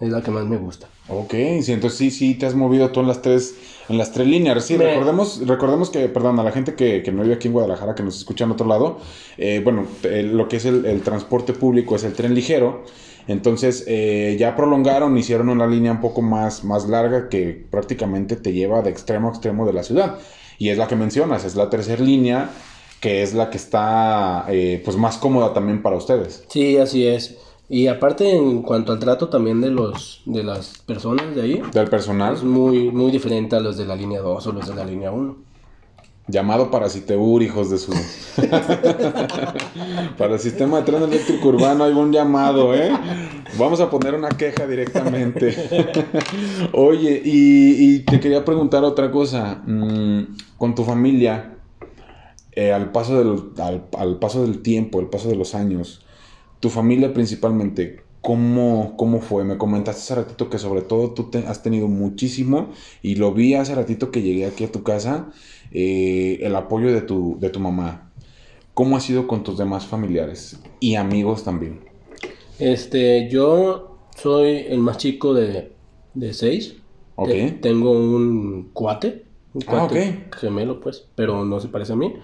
[0.00, 0.88] es la que más me gusta.
[1.08, 3.54] Ok, sí, entonces sí, sí, te has movido tú en las tres,
[3.90, 4.64] en las tres líneas.
[4.64, 7.52] Sí, Me- recordemos, recordemos que, perdón, a la gente que, que no vive aquí en
[7.52, 8.98] Guadalajara, que nos escucha en otro lado,
[9.36, 12.84] eh, bueno, eh, lo que es el, el transporte público es el tren ligero.
[13.26, 18.52] Entonces eh, ya prolongaron, hicieron una línea un poco más, más larga que prácticamente te
[18.52, 20.18] lleva de extremo a extremo de la ciudad.
[20.58, 22.50] Y es la que mencionas, es la tercera línea,
[23.00, 26.44] que es la que está eh, pues más cómoda también para ustedes.
[26.48, 27.38] Sí, así es.
[27.68, 31.88] Y aparte en cuanto al trato también de los de las personas de ahí, Del
[31.88, 32.34] personal.
[32.34, 35.12] es muy muy diferente a los de la línea 2 o los de la línea
[35.12, 35.49] 1.
[36.30, 37.92] Llamado para Citeur, hijos de su.
[40.18, 42.92] para el sistema de tren eléctrico urbano hay un llamado, ¿eh?
[43.58, 45.54] Vamos a poner una queja directamente.
[46.72, 49.62] Oye, y, y te quería preguntar otra cosa.
[49.66, 51.56] Mm, con tu familia,
[52.52, 56.04] eh, al, paso del, al, al paso del tiempo, al paso de los años,
[56.60, 59.44] tu familia principalmente, ¿cómo, cómo fue?
[59.44, 62.68] Me comentaste hace ratito que sobre todo tú te- has tenido muchísimo
[63.02, 65.30] y lo vi hace ratito que llegué aquí a tu casa,
[65.70, 68.12] eh, el apoyo de tu, de tu mamá.
[68.74, 71.80] ¿Cómo ha sido con tus demás familiares y amigos también?
[72.58, 75.72] Este, yo soy el más chico de,
[76.14, 76.76] de seis.
[77.22, 79.88] Te- tengo un cuate, un Ah,
[80.32, 82.14] gemelo, pues, pero no se parece a mí.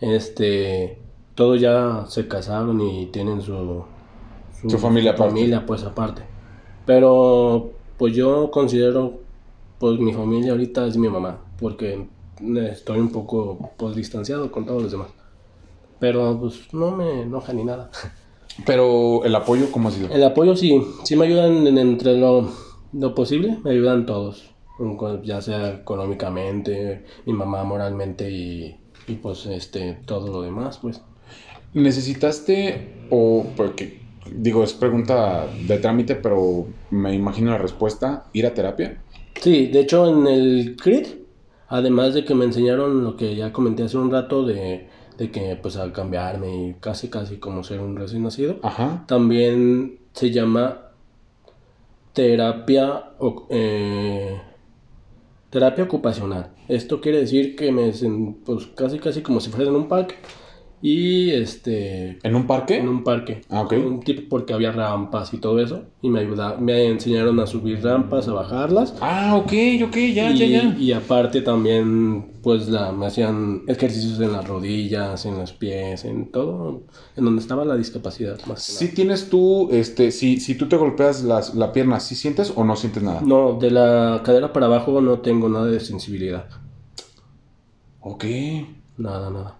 [0.00, 0.98] Este,
[1.34, 3.84] todos ya se casaron y tienen su,
[4.68, 5.34] Su familia aparte.
[5.34, 6.22] familia, pues, aparte.
[6.86, 9.20] Pero, pues, yo considero,
[9.78, 12.08] pues, mi familia ahorita es mi mamá, porque
[12.70, 15.08] estoy un poco, pues, distanciado con todos los demás.
[15.98, 17.90] Pero, pues, no me enoja ni nada.
[18.66, 20.08] Pero el apoyo, ¿cómo ha sido?
[20.10, 22.50] El apoyo sí, sí me ayudan en- entre lo,
[22.92, 24.50] lo posible, me ayudan todos,
[25.22, 28.76] ya sea económicamente, mi mamá moralmente y,
[29.06, 31.00] y pues este todo lo demás, pues.
[31.74, 34.00] ¿Necesitaste o porque
[34.34, 39.00] digo, es pregunta de trámite, pero me imagino la respuesta, ir a terapia?
[39.40, 41.06] Sí, de hecho en el CRIT,
[41.70, 45.56] además de que me enseñaron lo que ya comenté hace un rato de, de que
[45.56, 49.04] pues al cambiarme y casi casi como ser un recién nacido, Ajá.
[49.06, 50.88] también se llama
[52.12, 54.40] terapia, o- eh,
[55.50, 56.50] terapia ocupacional.
[56.68, 57.92] Esto quiere decir que me
[58.44, 60.14] pues casi casi como si fuera en un parque
[60.82, 62.78] y este ¿En un parque?
[62.78, 63.42] en un parque.
[63.48, 63.72] Ah, ok.
[63.72, 67.82] Un tipo porque había rampas y todo eso y me ayuda, me enseñaron a subir
[67.82, 68.94] rampas, a bajarlas.
[69.00, 69.52] Ah, ok,
[69.86, 70.76] ok, ya, y, ya, ya.
[70.78, 76.30] y aparte también pues la, me hacían ejercicios en las rodillas, en los pies, en
[76.30, 76.84] todo,
[77.16, 81.22] en donde estaba la discapacidad más Si tienes tú, este, si, si tú te golpeas
[81.22, 83.20] las, la pierna, ¿sí sientes o no sientes nada?
[83.20, 86.46] No, de la cadera para abajo no tengo nada de sensibilidad.
[88.00, 88.24] Ok.
[88.96, 89.59] Nada, nada.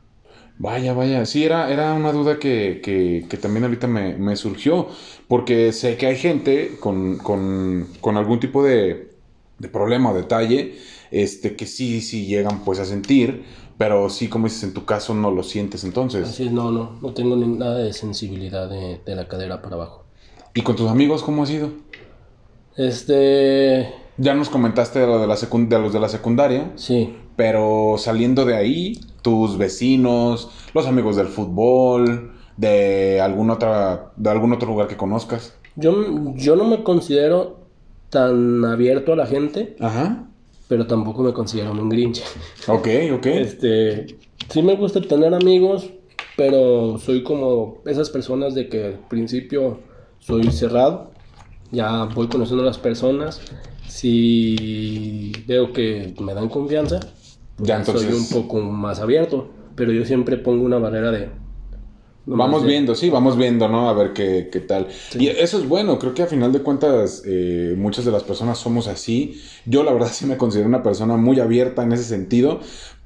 [0.63, 1.25] Vaya, vaya.
[1.25, 4.89] Sí, era, era una duda que, que, que también ahorita me, me surgió.
[5.27, 9.11] Porque sé que hay gente con, con, con algún tipo de,
[9.59, 10.75] de problema o detalle,
[11.11, 13.43] este, que sí, sí llegan pues a sentir,
[13.79, 16.29] pero sí, como dices, en tu caso no lo sientes entonces.
[16.29, 19.77] Así es, no, no, no tengo ni nada de sensibilidad de, de la cadera para
[19.77, 20.05] abajo.
[20.53, 21.71] ¿Y con tus amigos cómo ha sido?
[22.77, 27.17] Este, Ya nos comentaste de, lo de, la secund- de los de la secundaria, sí,
[27.41, 34.53] pero saliendo de ahí, tus vecinos, los amigos del fútbol, de algún, otra, de algún
[34.53, 35.55] otro lugar que conozcas.
[35.75, 37.57] yo, yo no me considero
[38.11, 40.27] tan abierto a la gente, Ajá.
[40.69, 42.23] pero tampoco me considero un grinch.
[42.69, 43.27] Ok, ok.
[43.27, 44.19] Este,
[44.51, 45.89] Sí me gusta tener amigos,
[46.37, 49.79] pero soy como esas personas de que al principio
[50.19, 51.11] soy cerrado,
[51.71, 53.41] ya voy conociendo a las personas,
[53.89, 57.01] si veo que me dan confianza,
[57.63, 61.29] Ya, soy un poco más abierto, pero yo siempre pongo una barrera de...
[62.27, 63.89] Vamos de- viendo, sí, vamos viendo, ¿no?
[63.89, 64.89] A ver qué, qué tal.
[65.19, 68.59] Y eso es bueno, creo que a final de cuentas eh, muchas de las personas
[68.59, 69.41] somos así.
[69.65, 72.61] Yo la verdad sí me considero una persona muy abierta en ese sentido,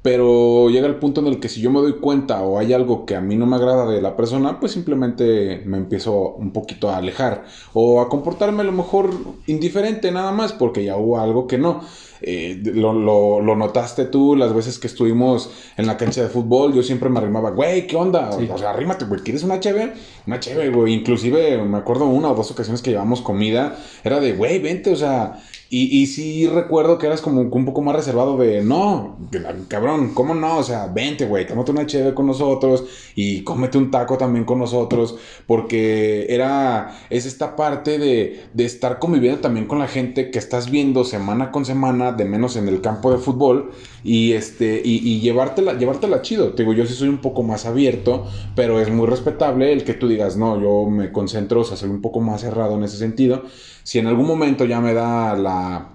[0.05, 3.07] pero llega el punto en el que si yo me doy cuenta o hay algo
[3.07, 6.91] que a mí no me agrada de la persona, pues simplemente me empiezo un poquito
[6.91, 9.09] a alejar o a comportarme a lo mejor
[9.47, 11.81] indiferente nada más porque ya hubo algo que no.
[12.27, 16.75] Eh, lo, lo- lo notaste tú las veces que estuvimos en la cancha de fútbol.
[16.75, 18.31] Yo siempre me arrimaba, güey, ¿qué onda?
[18.33, 18.47] Sí.
[18.53, 19.95] O sea, arrímate, güey, ¿quieres una cheve?
[20.27, 20.93] Una cheve, güey.
[20.93, 23.79] Inclusive me acuerdo una o dos ocasiones que llevamos comida.
[24.05, 25.43] Era de, güey, vente, o sea.
[25.77, 29.19] Y, y sí recuerdo que eras como un poco más reservado de, no,
[29.67, 30.59] cabrón, ¿cómo no?
[30.59, 32.85] O sea, vente, güey, tómate una cheve con nosotros
[33.17, 35.17] y cómete un taco también con nosotros.
[35.49, 40.71] Porque era, es esta parte de, de estar conviviendo también con la gente que estás
[40.71, 43.73] viendo semana con semana, de menos en el campo de fútbol,
[44.05, 46.53] y este, y, y llevártela, llevártela chido.
[46.53, 49.95] Te digo, yo sí soy un poco más abierto, pero es muy respetable el que
[49.95, 52.97] tú digas, no, yo me concentro, o sea, soy un poco más cerrado en ese
[52.97, 53.43] sentido.
[53.85, 55.91] Si en algún momento ya me da la,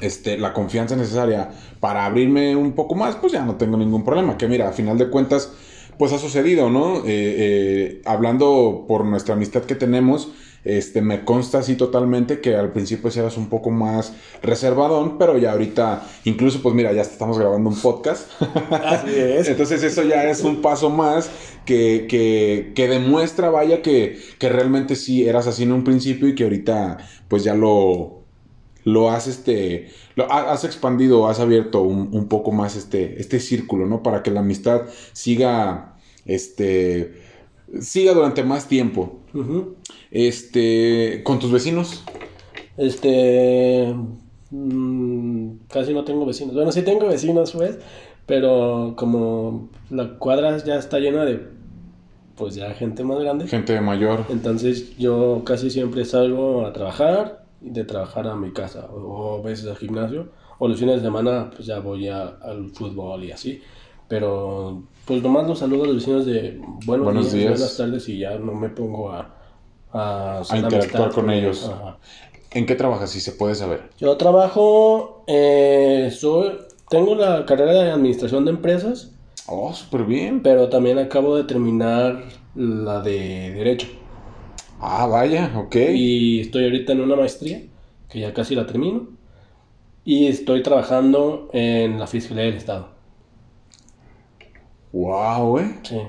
[0.00, 4.38] este, la confianza necesaria para abrirme un poco más, pues ya no tengo ningún problema.
[4.38, 5.52] Que mira, a final de cuentas,
[5.98, 6.98] pues ha sucedido, ¿no?
[6.98, 10.30] Eh, eh, hablando por nuestra amistad que tenemos,
[10.66, 15.38] este, me consta así totalmente que al principio sí eras un poco más reservadón, pero
[15.38, 18.28] ya ahorita, incluso pues mira, ya estamos grabando un podcast.
[18.70, 19.48] Así es.
[19.48, 21.30] Entonces eso ya es un paso más
[21.64, 26.34] que, que, que demuestra, vaya, que, que realmente sí eras así en un principio y
[26.34, 26.98] que ahorita
[27.28, 28.24] pues ya lo,
[28.82, 33.86] lo has, este, lo has expandido, has abierto un, un poco más este, este círculo,
[33.86, 34.02] ¿no?
[34.02, 37.20] Para que la amistad siga, este,
[37.80, 39.20] siga durante más tiempo.
[39.34, 39.76] Ujú.
[40.10, 42.04] Este, con tus vecinos.
[42.76, 43.94] Este.
[44.50, 46.54] mm, casi no tengo vecinos.
[46.54, 47.78] Bueno, sí tengo vecinos, pues.
[48.26, 51.46] Pero como la cuadra ya está llena de.
[52.36, 53.46] Pues ya gente más grande.
[53.46, 54.24] Gente mayor.
[54.28, 57.44] Entonces yo casi siempre salgo a trabajar.
[57.62, 58.86] y De trabajar a mi casa.
[58.92, 60.28] O, o a veces al gimnasio.
[60.58, 63.60] O los fines de semana, pues ya voy a- al fútbol y así.
[64.08, 64.82] Pero.
[65.06, 67.58] Pues nomás los saludo a los vecinos de buenos, Buenos días, días.
[67.60, 69.35] buenas tardes y ya no me pongo a.
[69.96, 71.70] A, interactuar con ellos.
[71.72, 71.98] Ajá.
[72.50, 73.90] ¿En qué trabajas, si se puede saber?
[73.98, 79.10] Yo trabajo, eh, soy, tengo la carrera de administración de empresas,
[79.48, 80.42] Oh, súper bien.
[80.42, 83.88] pero también acabo de terminar la de derecho.
[84.80, 85.76] Ah, vaya, ok.
[85.94, 87.62] Y estoy ahorita en una maestría,
[88.08, 89.08] que ya casi la termino.
[90.04, 92.88] Y estoy trabajando en la Fiscalía del Estado.
[94.92, 95.74] Wow, eh.
[95.82, 96.00] Sí.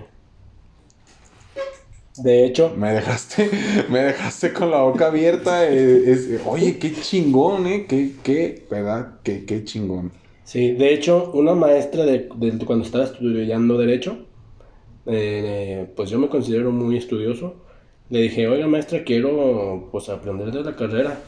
[2.17, 3.49] De hecho, Me dejaste,
[3.89, 5.67] me dejaste con la boca abierta.
[5.69, 7.85] eh, es- oye, qué chingón, ¿eh?
[7.87, 9.19] Qué, qué, ¿verdad?
[9.23, 10.11] Qué, qué chingón.
[10.43, 14.25] Sí, de hecho, una maestra de, de cuando estaba estudiando Derecho,
[15.05, 17.55] eh, pues yo me considero muy estudioso.
[18.09, 21.19] Le dije, oiga maestra, quiero pues aprender de la carrera.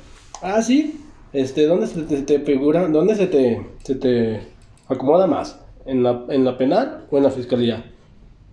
[0.42, 1.02] Ah, sí.
[1.34, 2.88] Este, ¿dónde se te, te figura?
[2.88, 4.42] ¿Dónde se te, se te
[4.88, 5.60] acomoda más?
[5.86, 7.86] ¿En la, ¿En la penal o en la fiscalía?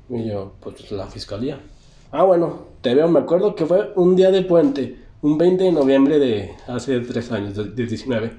[0.09, 1.61] Y yo, pues la fiscalía.
[2.11, 5.73] Ah, bueno, te veo, me acuerdo que fue un día de puente, un 20 de
[5.73, 8.33] noviembre de hace tres años, de, de 19.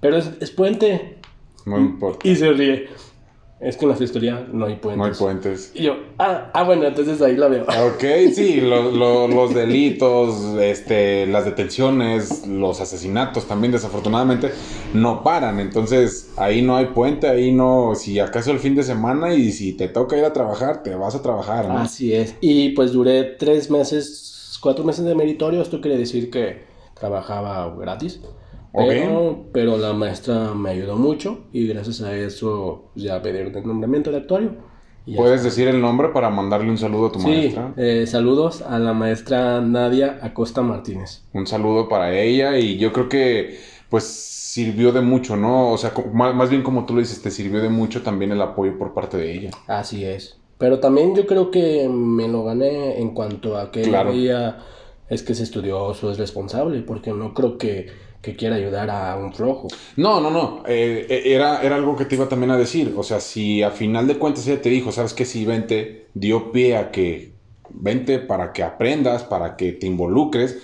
[0.00, 1.18] Pero es, es puente.
[1.66, 2.26] No importa.
[2.28, 2.88] Y se ríe.
[3.60, 4.98] Es que en la fiscalía no hay puentes.
[4.98, 5.72] No hay puentes.
[5.74, 7.64] Y yo, ah, ah, bueno, entonces ahí la veo.
[7.64, 14.52] Ok, sí, lo- lo- los delitos, este, las detenciones, los asesinatos también desafortunadamente
[14.94, 15.58] no paran.
[15.58, 19.72] Entonces ahí no hay puente, ahí no, si acaso el fin de semana y si
[19.72, 21.78] te toca ir a trabajar, te vas a trabajar, ¿no?
[21.78, 22.36] Así es.
[22.40, 25.60] Y pues duré tres meses, cuatro meses de meritorio.
[25.62, 26.62] Esto quiere decir que
[26.94, 28.20] trabajaba gratis.
[28.74, 34.10] Pero, pero la maestra me ayudó mucho y gracias a eso ya pedí el nombramiento
[34.10, 34.52] de actuario.
[35.16, 37.72] ¿Puedes decir el nombre para mandarle un saludo a tu Sí, maestra?
[37.78, 41.24] eh, saludos a la maestra Nadia Acosta Martínez.
[41.32, 45.72] Un saludo para ella y yo creo que pues sirvió de mucho, ¿no?
[45.72, 48.42] O sea, más, más bien como tú lo dices, te sirvió de mucho también el
[48.42, 49.50] apoyo por parte de ella.
[49.66, 50.36] Así es.
[50.58, 54.10] Pero también yo creo que me lo gané en cuanto a que Claro.
[54.10, 54.58] ella
[55.08, 57.86] es que es estudioso, es responsable, porque no creo que,
[58.20, 59.68] que quiera ayudar a un flojo.
[59.96, 60.64] No, no, no.
[60.66, 62.94] eh, eh, era, era algo que te iba también a decir.
[62.96, 66.50] O sea, si a final de cuentas ella te dijo, sabes que si vente, dio
[66.52, 67.32] pie a que
[67.70, 70.58] vente para que aprendas, para que te involucres,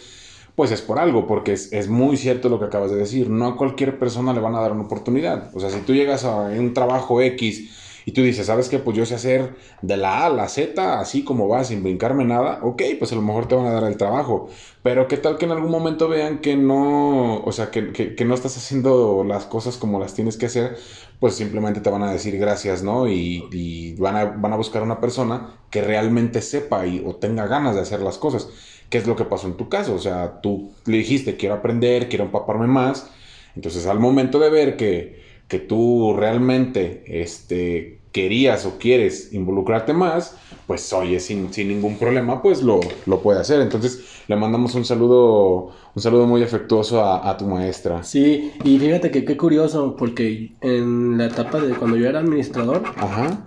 [0.55, 3.29] pues es por algo, porque es, es muy cierto lo que acabas de decir.
[3.31, 5.51] No a cualquier persona le van a dar una oportunidad.
[5.55, 7.71] O sea, si tú llegas a un trabajo X
[8.07, 8.79] y tú dices, ¿sabes qué?
[8.79, 12.25] Pues yo sé hacer de la A a la Z, así como va, sin brincarme
[12.25, 14.49] nada, ok, pues a lo mejor te van a dar el trabajo.
[14.83, 18.35] Pero qué tal que en algún momento vean que no, o sea, que, que, no
[18.35, 20.77] estás haciendo las cosas como las tienes que hacer,
[21.19, 23.09] pues simplemente te van a decir gracias, ¿no?
[23.09, 27.47] Y, y van, a, van a buscar una persona que realmente sepa y, o tenga
[27.47, 28.49] ganas de hacer las cosas.
[28.91, 29.95] ¿Qué es lo que pasó en tu caso?
[29.95, 33.11] O sea, tú le dijiste, quiero aprender, quiero empaparme más.
[33.57, 40.37] Entonces, al momento de ver que, que tú realmente este, querías o quieres involucrarte más,
[40.67, 43.61] pues oye, sin, sin ningún problema, pues lo, lo puede hacer.
[43.61, 48.05] Entonces, le mandamos un saludo, un saludo muy afectuoso a, a, tu maestra.
[48.05, 52.83] Sí, y fíjate que qué curioso, porque en la etapa de cuando yo era administrador,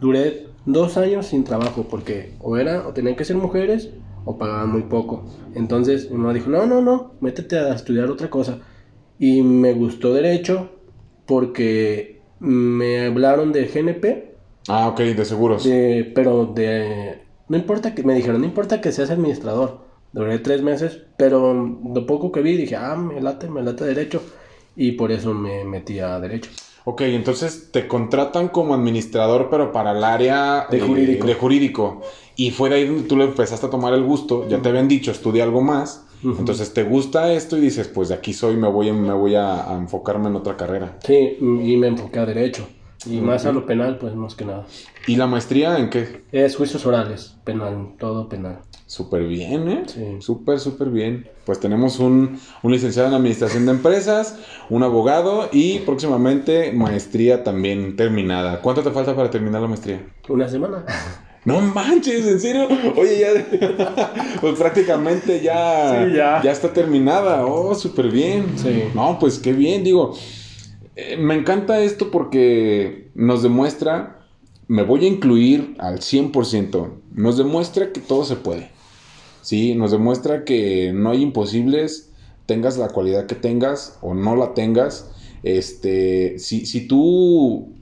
[0.01, 3.89] duré dos años sin trabajo, porque o era, o tenían que ser mujeres,
[4.25, 5.23] o pagaban muy poco.
[5.55, 8.59] Entonces uno dijo, no, no, no, métete a estudiar otra cosa.
[9.17, 10.76] Y me gustó derecho
[11.27, 14.33] porque me hablaron de GNP.
[14.67, 15.63] Ah, ok, de seguros.
[15.63, 17.21] De, pero de...
[17.47, 19.85] No importa que, me dijeron, no importa que seas administrador.
[20.11, 24.21] Duré tres meses, pero lo poco que vi dije, ah, me late, me late derecho.
[24.75, 26.49] Y por eso me metí a derecho.
[26.85, 31.27] Ok, entonces te contratan como administrador, pero para el área de, jurídico.
[31.27, 32.01] de jurídico.
[32.37, 34.47] Y fue de ahí donde tú le empezaste a tomar el gusto.
[34.47, 36.06] Ya te habían dicho, estudia algo más.
[36.23, 39.73] Entonces te gusta esto y dices, pues de aquí soy, me voy, me voy a,
[39.73, 40.97] enfocarme en otra carrera.
[41.05, 42.67] Sí, y me enfoqué a derecho.
[43.05, 44.65] Y más a lo penal, pues más que nada.
[45.05, 46.23] ¿Y la maestría en qué?
[46.31, 48.59] Es juicios orales, penal, todo penal.
[48.87, 49.83] Súper bien, ¿eh?
[49.85, 50.17] Sí.
[50.19, 51.29] Súper, súper bien.
[51.45, 57.95] Pues tenemos un, un, licenciado en Administración de Empresas, un abogado y próximamente maestría también
[57.95, 58.61] terminada.
[58.61, 60.01] ¿Cuánto te falta para terminar la maestría?
[60.27, 60.85] Una semana.
[61.47, 62.67] No manches, ¿en serio?
[62.97, 64.35] Oye, ya.
[64.41, 66.41] pues prácticamente ya, ya.
[66.43, 66.51] ya.
[66.51, 67.45] está terminada.
[67.45, 68.47] Oh, súper bien.
[68.57, 68.83] Sí.
[68.93, 70.13] No, pues qué bien, digo.
[70.97, 74.25] Eh, me encanta esto porque nos demuestra.
[74.67, 76.91] Me voy a incluir al 100%.
[77.13, 78.69] Nos demuestra que todo se puede.
[79.41, 82.11] Sí, nos demuestra que no hay imposibles,
[82.45, 85.11] tengas la cualidad que tengas o no la tengas.
[85.43, 87.76] Este, si, si tú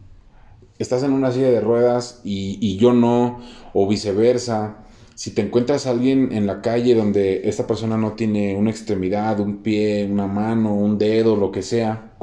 [0.79, 3.39] estás en una silla de ruedas y, yo no,
[3.73, 4.85] o viceversa,
[5.15, 9.39] si te encuentras a alguien en la calle donde esta persona no tiene una extremidad,
[9.39, 12.15] un pie, una mano, un dedo, lo que sea,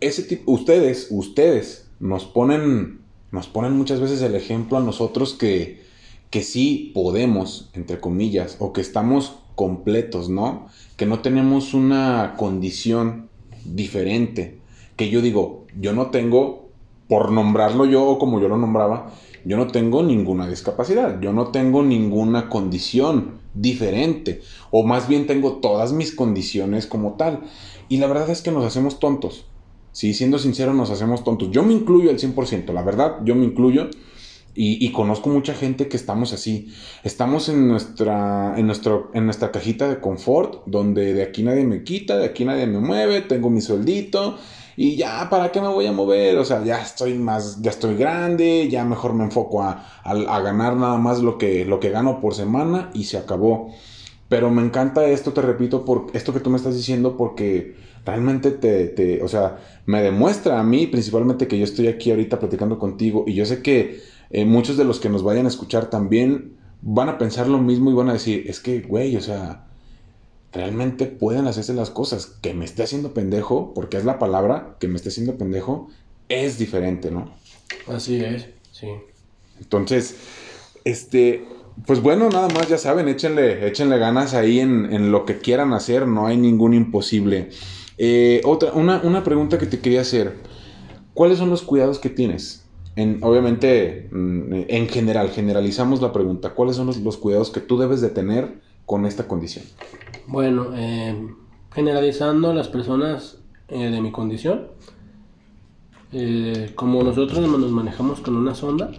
[0.00, 5.82] ese tipo, ustedes, ustedes nos ponen, nos ponen muchas veces el ejemplo a nosotros que,
[6.30, 10.68] que sí podemos, entre comillas, o que estamos completos, ¿no?
[10.96, 13.28] Que no tenemos una condición
[13.64, 14.58] diferente.
[14.96, 16.69] Que yo digo, yo no tengo,
[17.10, 19.10] por nombrarlo yo como yo lo nombraba,
[19.44, 25.54] yo no tengo ninguna discapacidad, yo no tengo ninguna condición diferente, o más bien tengo
[25.54, 27.40] todas mis condiciones como tal.
[27.88, 29.46] Y la verdad es que nos hacemos tontos.
[29.90, 31.50] Sí, siendo sincero, nos hacemos tontos.
[31.50, 33.90] Yo me incluyo al 100%, la verdad, yo me incluyo.
[34.54, 36.70] Y, conozco mucha gente que estamos así.
[37.02, 41.82] Estamos en nuestra, en, nuestro, en nuestra cajita de confort, donde de aquí nadie me
[41.82, 44.36] quita, de aquí nadie me mueve, tengo mi sueldito.
[44.76, 46.38] Y ya, ¿para qué me voy a mover?
[46.38, 50.96] O sea, ya estoy más, ya estoy grande, ya mejor me enfoco a, ganar nada
[50.98, 53.70] más lo que, lo que gano por semana y se acabó.
[54.28, 58.50] Pero me encanta esto, te repito, por esto que tú me estás diciendo, porque realmente
[58.52, 62.78] te, te, o sea, me demuestra a mí principalmente que yo estoy aquí ahorita platicando
[62.78, 66.56] contigo y yo sé que eh, muchos de los que nos vayan a escuchar también
[66.82, 69.66] van a pensar lo mismo y van a decir, es que, güey, o sea,
[70.52, 72.26] realmente pueden hacerse las cosas.
[72.40, 75.88] Que me esté haciendo pendejo, porque es la palabra, que me esté haciendo pendejo,
[76.28, 77.32] es diferente, ¿no?
[77.86, 78.88] Así es, sí.
[79.60, 80.16] Entonces,
[80.84, 81.44] este,
[81.86, 86.06] pues bueno, nada más ya saben, échenle, échenle ganas ahí en, lo que quieran hacer,
[86.06, 87.50] no hay ningún imposible.
[87.98, 90.36] Eh, otra, una, una pregunta que te quería hacer.
[91.14, 92.64] ¿Cuáles son los cuidados que tienes?
[93.22, 96.50] obviamente, mm, en general, generalizamos la pregunta.
[96.50, 99.64] ¿Cuáles son los, cuidados que tú debes de tener con esta condición?
[100.30, 101.34] Bueno, eh,
[101.72, 104.68] generalizando las personas eh, de mi condición,
[106.12, 108.92] eh, como nosotros nos manejamos con una sonda,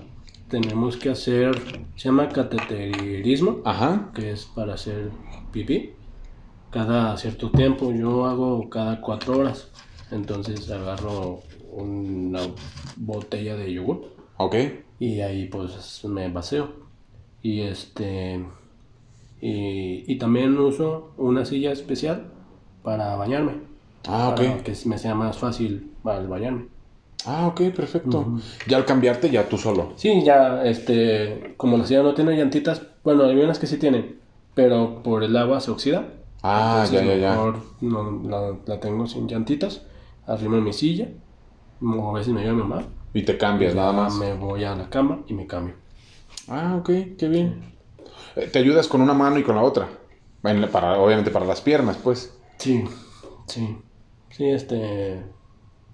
[0.49, 1.57] tenemos que hacer,
[1.95, 4.11] se llama cateterismo, Ajá.
[4.13, 5.09] que es para hacer
[5.53, 5.91] pipí.
[6.69, 9.71] Cada cierto tiempo, yo hago cada cuatro horas.
[10.11, 12.41] Entonces agarro una
[12.97, 14.01] botella de yogur.
[14.35, 14.55] Ok.
[14.99, 16.73] Y ahí pues me vacío.
[17.41, 18.45] Y este.
[19.41, 22.27] Y, también uso una silla especial
[22.83, 23.53] para bañarme.
[24.07, 24.37] Ah, ok.
[24.37, 26.67] Para que me sea más fácil al bañarme.
[27.25, 28.39] Ah, ok, perfecto.
[28.67, 29.93] Ya al cambiarte, ya tú solo.
[29.95, 34.19] Sí, ya, este, como la silla no tiene llantitas, bueno, hay unas que sí tienen,
[34.53, 36.07] pero por el agua se oxida.
[36.43, 37.31] Ah, ya, ya, ya.
[37.31, 39.83] Mejor no, la, la, tengo sin llantitas,
[40.25, 41.09] arriba en mi silla
[41.81, 42.83] a veces me ayuda mi mamá
[43.13, 44.15] Y te cambias nada más.
[44.15, 45.75] Me voy a la cama y me cambio.
[46.47, 47.70] Ah, ok, qué bien.
[48.35, 49.87] Eh, Te ayudas con una mano y con la otra.
[50.71, 52.35] Para, obviamente para las piernas, pues.
[52.57, 52.83] Sí,
[53.47, 53.77] sí.
[54.29, 55.21] Sí, este.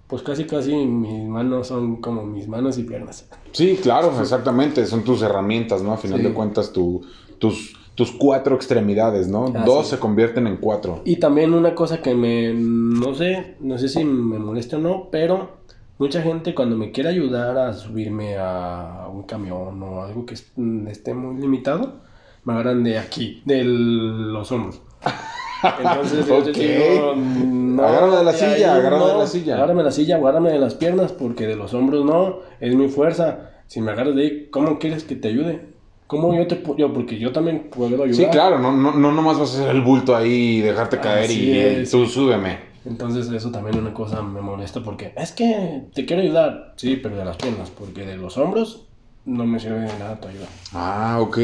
[0.06, 3.28] Pues casi, casi mis manos son como mis manos y piernas.
[3.52, 4.86] Sí, claro, exactamente.
[4.86, 5.92] Son tus herramientas, ¿no?
[5.92, 6.24] A final Sí.
[6.28, 7.02] de cuentas, tu,
[7.38, 9.50] tus, tus cuatro extremidades, ¿no?
[9.66, 11.02] Dos se convierten en cuatro.
[11.04, 12.54] Y también una cosa que me.
[12.54, 15.58] No sé, no sé si me molesta o no, pero
[15.98, 20.56] mucha gente cuando me quiere ayudar a subirme a un camión o algo que est-
[20.88, 22.00] esté muy limitado,
[22.48, 24.80] me agarran de aquí, de los hombros.
[25.82, 26.46] Entonces yo Ok.
[26.56, 29.54] digo, no, Agárrame de la silla, agárrame de la silla.
[29.56, 32.88] Agárrame de la silla, agárrame de las piernas, porque de los hombros no, es mi
[32.88, 33.50] fuerza.
[33.66, 35.68] Si me agarras de ahí, ¿cómo quieres que te ayude?
[36.06, 36.90] ¿Cómo yo te puedo?
[36.94, 38.14] Porque yo también puedo ayudar.
[38.14, 41.30] Sí, claro, no, no, no nomás vas a hacer el bulto ahí y dejarte caer
[41.30, 41.90] y es.
[41.90, 42.60] tú súbeme.
[42.86, 47.16] Entonces eso también una cosa me molesta porque es que te quiero ayudar, sí, pero
[47.16, 48.86] de las piernas, porque de los hombros
[49.26, 50.46] no me sirve de nada tu ayuda.
[50.72, 51.38] Ah, ok.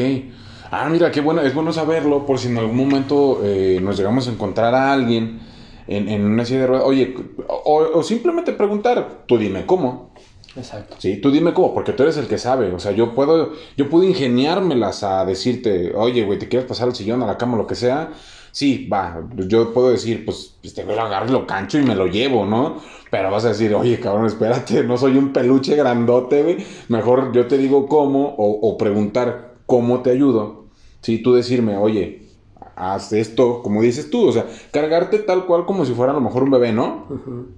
[0.71, 4.27] Ah, mira, qué bueno, es bueno saberlo por si en algún momento eh, nos llegamos
[4.27, 5.39] a encontrar a alguien
[5.87, 6.85] en, en una silla de ruedas.
[6.85, 7.15] Oye,
[7.47, 10.13] o, o simplemente preguntar, tú dime cómo.
[10.55, 10.95] Exacto.
[10.99, 12.71] Sí, tú dime cómo, porque tú eres el que sabe.
[12.73, 16.95] O sea, yo puedo, yo puedo ingeniármelas a decirte, oye, güey, ¿te quieres pasar al
[16.95, 18.11] sillón, a la cama, lo que sea?
[18.51, 21.93] Sí, va, yo puedo decir, pues, este güey lo agarro y lo cancho y me
[21.93, 22.77] lo llevo, ¿no?
[23.11, 26.57] Pero vas a decir, oye, cabrón, espérate, no soy un peluche grandote, güey.
[26.87, 30.65] Mejor yo te digo cómo o, o preguntar cómo te ayudo.
[31.01, 32.25] Sí, tú decirme, oye,
[32.75, 36.21] haz esto, como dices tú, o sea, cargarte tal cual como si fuera a lo
[36.21, 37.05] mejor un bebé, ¿no?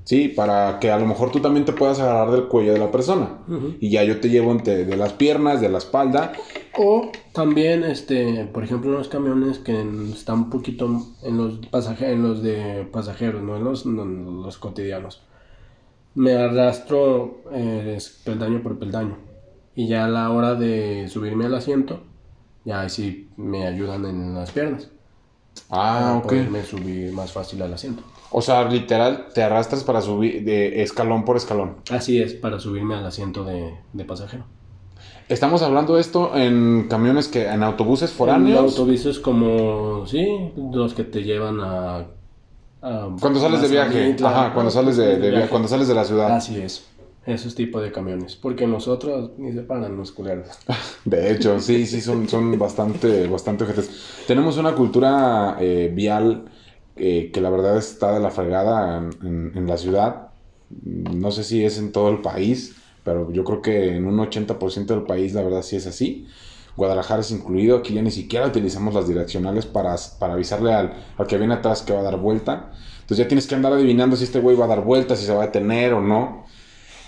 [0.04, 2.92] Sí, para que a lo mejor tú también te puedas agarrar del cuello de la
[2.92, 3.40] persona.
[3.80, 6.34] Y ya yo te llevo entre, de las piernas, de la espalda.
[6.78, 9.82] O también, este, por ejemplo, en los camiones que
[10.14, 14.58] están un poquito en los pasajeros, en los de pasajeros, no en los, no los
[14.58, 15.24] cotidianos.
[16.14, 19.18] Me arrastro eh, peldaño por peldaño.
[19.78, 22.02] Y ya a la hora de subirme al asiento,
[22.66, 24.90] ya ahí sí me ayudan en las piernas.
[25.70, 26.24] Ah, para ok.
[26.24, 28.02] poderme subir más fácil al asiento.
[28.32, 31.76] O sea, literal, te arrastras para subir de escalón por escalón.
[31.92, 34.46] Así es, para subirme al asiento de, de pasajero.
[35.30, 38.60] Estamos hablando de esto en camiones que, en autobuses En foráneos.
[38.60, 42.06] autobuses como, sí, los que te llevan a...
[42.82, 44.16] a Cuando sales de viaje.
[44.24, 45.50] Ajá, cuando sales de, de viaje.
[45.50, 46.32] cuando sales de la ciudad.
[46.36, 46.88] Así es,
[47.28, 48.36] esos tipos de camiones.
[48.36, 50.48] Porque nosotros ni se paran los culeros.
[51.06, 54.24] De hecho, sí, sí, son, son bastante, bastante ojetes.
[54.26, 56.46] Tenemos una cultura eh, vial
[56.96, 60.30] eh, que la verdad está de la fregada en, la ciudad.
[60.84, 64.86] No sé si es en todo el país, pero yo creo que en un 80%
[64.86, 66.28] del país la verdad sí es así.
[66.78, 71.28] Guadalajara es incluido, aquí ya ni siquiera utilizamos las direccionales para, para avisarle al, al
[71.28, 72.72] que viene atrás que va a dar vuelta.
[73.02, 75.34] Entonces ya tienes que andar adivinando si este güey va a dar vuelta, si se
[75.34, 76.47] va a detener o no.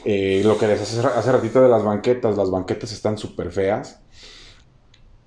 [0.05, 4.01] Eh, lo que les hace, ratito de las banquetas, las banquetas están súper feas.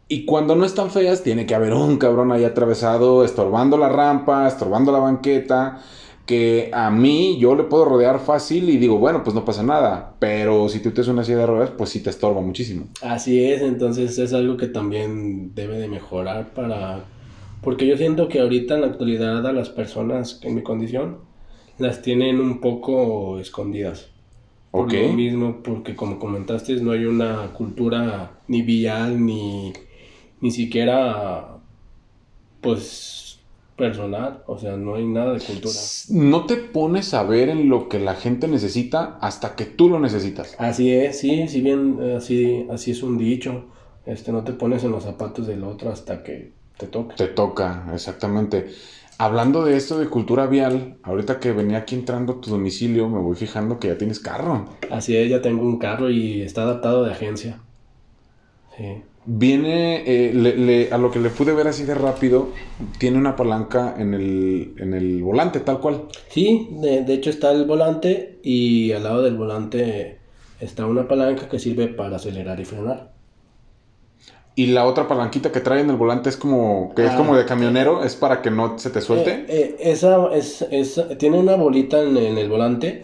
[0.09, 4.47] Y cuando no están feas, tiene que haber un cabrón ahí atravesado, estorbando la rampa,
[4.47, 5.81] estorbando la banqueta,
[6.27, 10.15] que a mí yo le puedo rodear fácil y digo, bueno, pues no pasa nada.
[10.19, 12.89] Pero si tú tienes una silla de ruedas, pues sí te estorba muchísimo.
[13.01, 17.05] Así es, entonces es algo que también debe de mejorar para...
[17.63, 21.19] Porque yo siento que ahorita en la actualidad a las personas en mi condición
[21.79, 24.12] las tienen un poco escondidas.
[24.73, 29.71] Por lo mismo, porque como comentaste, no hay una cultura ni vial, ni,
[30.41, 31.59] ni siquiera,
[32.63, 33.39] pues,
[33.77, 34.43] personal.
[34.47, 35.75] O sea, no hay nada de cultura.
[36.09, 40.01] No te pones a ver en lo que la gente necesita hasta que tú lo
[40.01, 40.57] necesitas.
[40.59, 43.67] Así es, sí, si bien eh, así, así es un dicho.
[44.07, 47.15] Este, no te pones en los zapatos del otro hasta que te toque.
[47.15, 48.71] Te toca, exactamente.
[49.19, 53.21] Hablando de esto de cultura vial, ahorita que venía aquí entrando a tu domicilio, me
[53.21, 54.65] voy fijando que ya tienes carro.
[54.91, 57.61] Así es, ya tengo un carro y está adaptado de agencia.
[58.77, 59.03] Sí.
[59.25, 62.49] Viene, eh, le- le- a lo que le pude ver así de rápido,
[62.99, 66.09] tiene una palanca en el, en el volante, tal cual.
[66.29, 70.19] Sí, de, de hecho está el volante y al lado del volante
[70.59, 73.12] está una palanca que sirve para acelerar y frenar.
[74.55, 77.17] Y la otra palanquita que trae en el volante es como, que es Ah.
[77.17, 79.31] como de camionero, es para que no se te suelte.
[79.31, 83.03] Eh, eh, esa es, es- tiene una bolita en, en el volante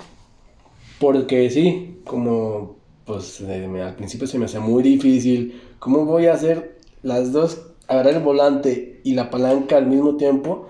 [0.99, 6.27] porque sí, como pues eh, me- al principio se me hacía muy difícil, ¿cómo voy
[6.27, 10.69] a hacer las dos, agarrar el volante y la palanca al mismo tiempo?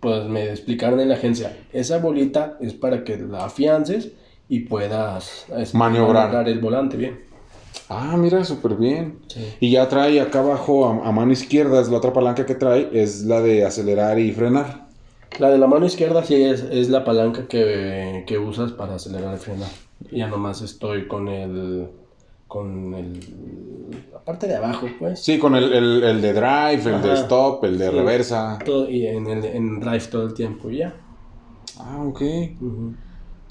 [0.00, 4.10] Pues me explicaron en la agencia, esa bolita es para que la afiances
[4.48, 6.48] y puedas este, Maniobrar.
[6.48, 7.20] el volante bien.
[7.88, 9.18] Ah, mira, súper bien.
[9.28, 9.40] Sí.
[9.60, 12.88] Y ya trae acá abajo, a, a mano izquierda, es la otra palanca que trae,
[12.92, 14.86] es la de acelerar y frenar.
[15.38, 19.34] La de la mano izquierda sí es, es la palanca que, que usas para acelerar
[19.34, 19.68] y frenar.
[20.10, 21.88] Y ya nomás estoy con el.
[22.48, 23.18] Con el.
[24.12, 25.20] La parte de abajo, pues.
[25.20, 27.94] Sí, con el, el- el de drive, el de stop, el de Sí.
[27.96, 28.58] reversa.
[28.64, 30.94] Todo, y en, el, en drive todo el tiempo, ya.
[31.78, 32.20] Ah, ok.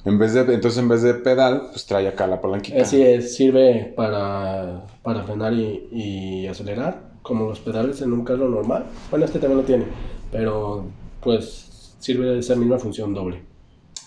[0.03, 2.81] En vez de, entonces en vez de pedal, pues trae acá la palanquita.
[2.81, 8.49] Así es, sirve para, para frenar y, y acelerar, como los pedales en un carro
[8.49, 8.85] normal.
[9.09, 9.85] Bueno, este también lo tiene,
[10.31, 10.85] pero
[11.21, 13.43] pues sirve de esa misma función doble.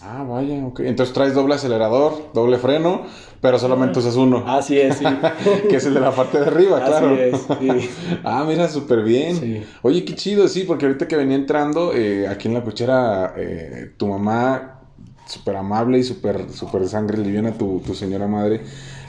[0.07, 0.81] Ah, vaya, ok.
[0.81, 3.07] Entonces traes doble acelerador, doble freno,
[3.41, 4.45] pero solamente usas uno.
[4.47, 5.05] Así es, sí.
[5.71, 7.17] que es el de la parte de arriba, Así claro.
[7.17, 7.91] es, sí.
[8.25, 9.37] Ah, mira, súper bien.
[9.37, 9.63] Sí.
[9.81, 13.93] Oye, qué chido, sí, porque ahorita que venía entrando, eh, aquí en la cochera, eh,
[13.97, 14.74] tu mamá,
[15.27, 18.65] súper amable y súper súper sangre liviana, tu, tu señora madre,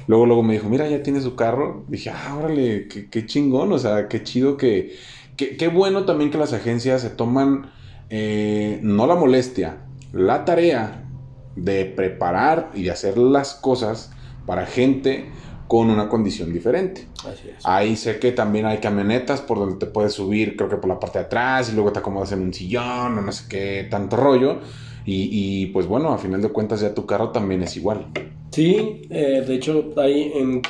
[0.07, 1.85] luego, luego me dijo, mira, ya tiene su carro.
[1.87, 4.95] Dije, ah, órale, qué, qué chingón, o sea, qué chido que,
[5.35, 7.71] que- qué bueno también que las agencias se toman,
[8.09, 11.11] eh, no la molestia, la tarea
[11.55, 14.11] de preparar y de hacer las cosas
[14.45, 15.33] para gente
[15.67, 17.11] con una condición diferente.
[17.25, 17.63] Así es.
[17.63, 20.99] Ahí sé que también hay camionetas por donde te puedes subir, creo que por la
[20.99, 24.15] parte de atrás, y luego te acomodas en un sillón o no sé qué tanto
[24.17, 24.61] rollo.
[25.05, 28.07] Y, y, pues bueno, a final de cuentas ya tu carro también es igual.
[28.49, 30.61] Sí, eh, de hecho, hay en,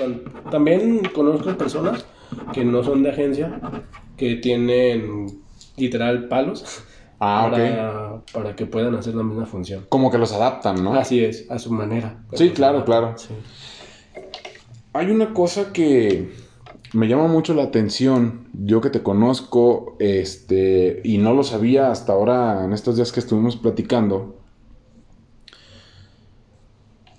[0.52, 2.06] también conozco personas
[2.54, 3.60] que no son de agencia,
[4.18, 5.42] que tienen
[5.78, 6.84] literal palos
[7.20, 9.86] Ah, para, para que puedan hacer la misma función.
[9.88, 10.94] Como que los adaptan, ¿no?
[10.96, 12.24] Así es, a su manera.
[12.34, 13.14] Sí, claro, claro.
[13.18, 13.30] Sí.
[14.92, 16.30] Hay una cosa que
[16.96, 22.14] me llama mucho la atención, yo que te conozco, este, y no lo sabía hasta
[22.14, 24.39] ahora en estos días que estuvimos platicando.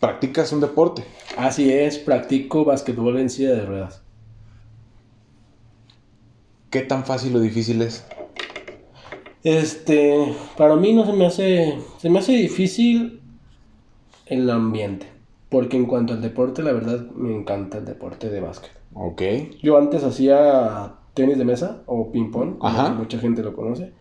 [0.00, 1.04] Practicas un deporte.
[1.36, 4.02] Así es, practico basquetbol en silla de ruedas.
[6.70, 8.06] ¿Qué tan fácil o difícil es?
[9.44, 13.20] Este, para mí no se me hace, se me hace difícil
[14.24, 15.06] el ambiente,
[15.50, 18.75] porque en cuanto al deporte, la verdad me encanta el deporte de básquet.
[18.98, 19.22] Ok.
[19.62, 22.90] Yo antes hacía tenis de mesa o ping pong, como Ajá.
[22.94, 23.92] mucha gente lo conoce,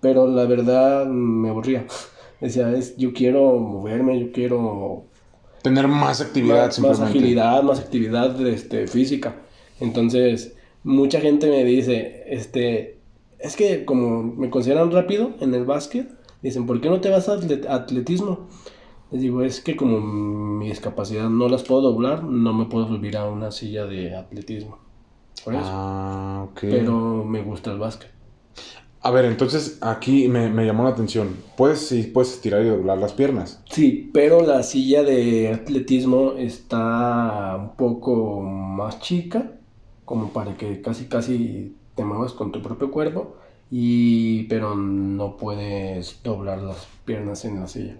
[0.00, 1.86] pero la verdad me aburría.
[2.40, 5.04] Decía, es, yo quiero moverme, yo quiero
[5.62, 9.36] Tener más actividad más, más agilidad, más actividad este, física.
[9.80, 10.54] Entonces,
[10.84, 12.98] mucha gente me dice, este,
[13.38, 16.08] es que como me consideran rápido en el básquet,
[16.42, 18.48] dicen, ¿por qué no te vas a atlet- atletismo?
[19.10, 23.16] Les digo, es que como mi discapacidad no las puedo doblar, no me puedo subir
[23.16, 24.78] a una silla de atletismo.
[25.44, 25.62] Por eso.
[25.64, 26.58] Ah, ok.
[26.62, 28.10] Pero me gusta el básquet.
[29.02, 31.36] A ver, entonces aquí me, me llamó la atención.
[31.56, 33.62] Puedes, sí, puedes estirar y doblar las piernas.
[33.70, 39.52] Sí, pero la silla de atletismo está un poco más chica,
[40.04, 43.36] como para que casi casi te muevas con tu propio cuerpo,
[43.70, 47.96] y pero no puedes doblar las piernas en la silla.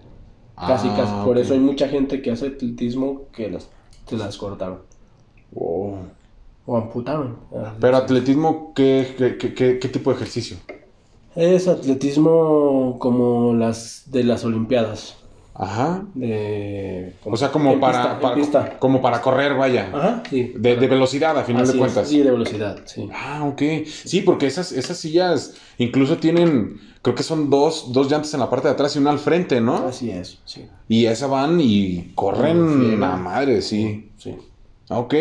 [0.57, 1.13] Casi, Ah, casi.
[1.25, 1.43] Por ok.
[1.43, 3.69] eso hay mucha gente que hace atletismo que las,
[4.07, 4.79] se las cortaron
[5.51, 5.97] Wow.
[6.65, 7.37] o amputaron.
[7.79, 10.57] Pero atletismo, ¿qué, qué, qué- qué- qué tipo de ejercicio?
[11.35, 15.15] Es atletismo como las de las Olimpiadas.
[15.59, 16.05] Ajá.
[16.13, 18.79] De, O sea, como en para, pista, en para- pista.
[18.79, 19.89] como para correr, vaya.
[19.91, 20.53] Ajá, sí.
[20.55, 22.07] De, de velocidad, a final Así de es, cuentas.
[22.09, 23.09] Sí, de velocidad, sí.
[23.11, 23.61] Ah, ok.
[23.87, 28.49] Sí, porque esas, esas sillas incluso tienen, creo que son dos, dos llantas en la
[28.51, 29.77] parte de atrás y una al frente, ¿no?
[29.87, 30.67] Así es, sí.
[30.87, 34.11] Y esa van y corren la madre, sí.
[34.17, 34.35] Sí.
[34.89, 35.15] Ah, Ok.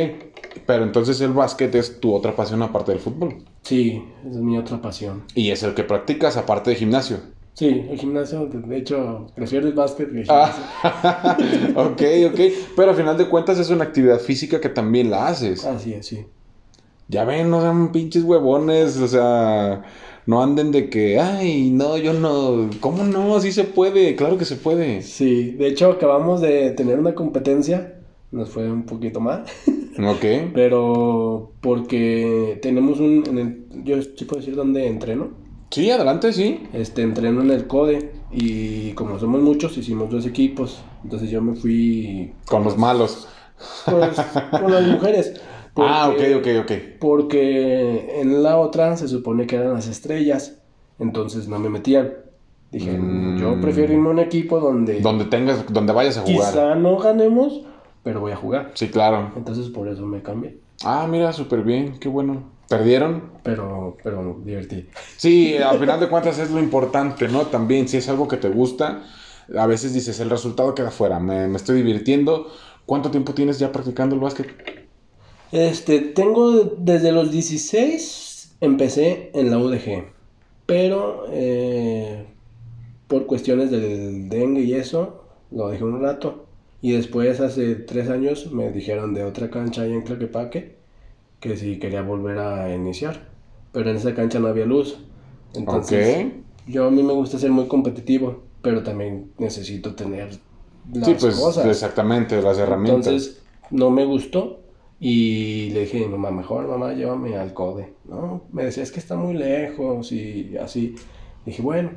[0.66, 3.36] Pero entonces el básquet es tu otra pasión aparte del fútbol.
[3.62, 5.24] Sí, esa es mi otra pasión.
[5.34, 7.18] Y es el que practicas aparte de gimnasio.
[7.56, 10.62] Sí, el gimnasio, de hecho, prefiero el básquet que el gimnasio.
[10.84, 11.36] Ah,
[11.76, 12.40] ok, ok.
[12.76, 15.64] Pero al final de cuentas es una actividad física que también la haces.
[15.64, 16.26] Así es, sí.
[17.08, 19.84] Ya ven, no sean pinches huevones, o sea,
[20.26, 23.40] no anden de que, ay, no, yo no, ¿cómo no?
[23.40, 25.00] Sí se puede, claro que se puede.
[25.00, 28.00] Sí, de hecho, acabamos de tener una competencia,
[28.32, 29.44] nos fue un poquito mal,
[29.98, 30.52] Ok.
[30.52, 36.66] pero porque tenemos un, en el, yo sí puedo decir dónde entreno, Sí, adelante, sí.
[36.72, 41.54] este, entreno en el CODE y como somos muchos, hicimos dos equipos, entonces yo me
[41.56, 43.28] fui Con los malos.
[43.84, 44.16] pues,
[44.50, 45.40] con las mujeres.
[45.78, 46.72] Ah, ok, ok, ok.
[46.98, 50.56] Porque en la otra se supone que eran las estrellas,
[50.98, 52.14] entonces no me metían.
[52.72, 53.36] Dije, Mm.
[53.38, 56.50] yo prefiero irme a un equipo donde Donde tengas, donde vayas a jugar.
[56.50, 57.60] quizá no ganemos,
[58.02, 58.70] pero voy a jugar.
[58.72, 59.32] Sí, claro.
[59.36, 60.56] Entonces por eso me cambié.
[60.82, 62.44] Ah, mira, súper bien, qué bueno.
[62.68, 63.32] ¿Perdieron?
[63.42, 64.88] Pero, pero divertí.
[65.16, 67.46] Sí, al final de cuentas es lo importante, ¿no?
[67.46, 69.04] También, si es algo que te gusta,
[69.56, 72.48] a veces dices, el resultado queda fuera, me, me estoy divirtiendo.
[72.84, 74.48] ¿Cuánto tiempo tienes ya practicando el básquet?
[75.52, 80.06] Este, tengo desde los 16 empecé en la UDG,
[80.66, 82.26] pero eh,
[83.06, 86.46] por cuestiones del dengue y eso, lo dejé un rato.
[86.82, 90.75] Y después, hace tres años, me dijeron de otra cancha ahí en Claquepaque
[91.46, 93.28] que si quería volver a iniciar.
[93.72, 94.98] Pero en esa cancha no había luz.
[95.54, 96.32] Entonces, Ok.
[96.66, 100.38] yo a mí me gusta ser muy competitivo, pero también necesito tener
[100.92, 101.66] las Sí, pues cosas.
[101.66, 103.06] exactamente, las herramientas.
[103.06, 104.60] Entonces, no me gustó
[105.00, 107.94] y le dije a mi mamá, mejor mamá, llévame al CODE.
[108.04, 110.94] No, me decía, es que está muy lejos y así.
[111.44, 111.90] Dije, bueno,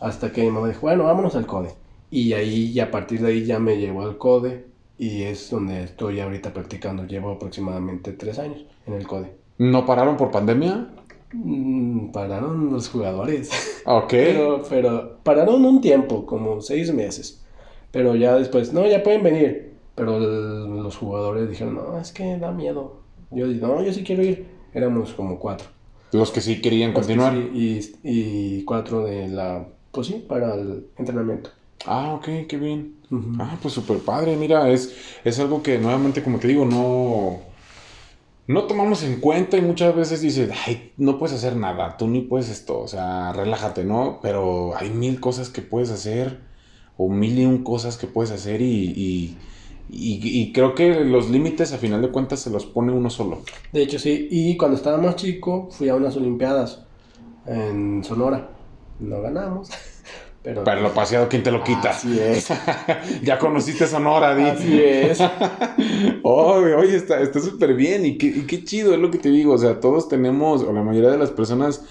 [0.00, 1.70] hasta que mi mamá dijo, bueno, vámonos al CODE.
[2.10, 4.66] Y ahí, y a partir de ahí ya me llevó al CODE
[4.98, 7.04] y es donde estoy ahorita practicando.
[7.06, 9.32] Llevo aproximadamente tres años en el CODE.
[9.58, 10.88] ¿No pararon por pandemia?
[11.32, 13.50] Mm, pararon los jugadores.
[13.86, 14.08] Ok.
[14.10, 17.44] Pero, pero pararon un tiempo, como seis meses.
[17.90, 19.72] Pero ya después, no, ya pueden venir.
[19.94, 23.00] Pero el- los jugadores dijeron, no, es que da miedo.
[23.30, 24.46] Yo dije, no, yo sí quiero ir.
[24.74, 25.68] Éramos como cuatro.
[26.12, 27.34] Los que sí querían Los que continuar.
[27.52, 31.50] sí, y, y cuatro de la, pues sí, para el entrenamiento.
[31.86, 32.96] Ah, ok, qué bien.
[33.38, 34.94] Ah, pues súper padre, mira, es,
[35.24, 37.40] es algo que nuevamente, como te digo, no,
[38.46, 42.22] no tomamos en cuenta y muchas veces dices, ay, no puedes hacer nada, tú ni
[42.22, 44.20] puedes esto, o sea, relájate, ¿no?
[44.22, 46.40] Pero hay mil cosas que puedes hacer
[46.96, 49.42] o mil y un cosas que puedes hacer y, y,
[49.88, 53.42] y- y creo que los límites a final de cuentas se los pone uno solo.
[53.72, 54.28] De hecho, sí.
[54.30, 56.88] Y cuando estaba más chico, fui a unas Olimpiadas
[57.44, 58.56] en Sonora.
[58.98, 59.70] No ganamos.
[60.42, 61.90] Pero, Pero lo paseado, ¿quién te lo quita?
[61.90, 62.48] Así es.
[63.22, 64.44] ya conociste Sonora, Di.
[64.44, 65.20] Así es.
[66.24, 69.28] Oye, oye, está está súper bien y qué, y qué chido es lo que te
[69.28, 69.54] digo.
[69.54, 71.84] O sea, todos tenemos, o la mayoría de las personas,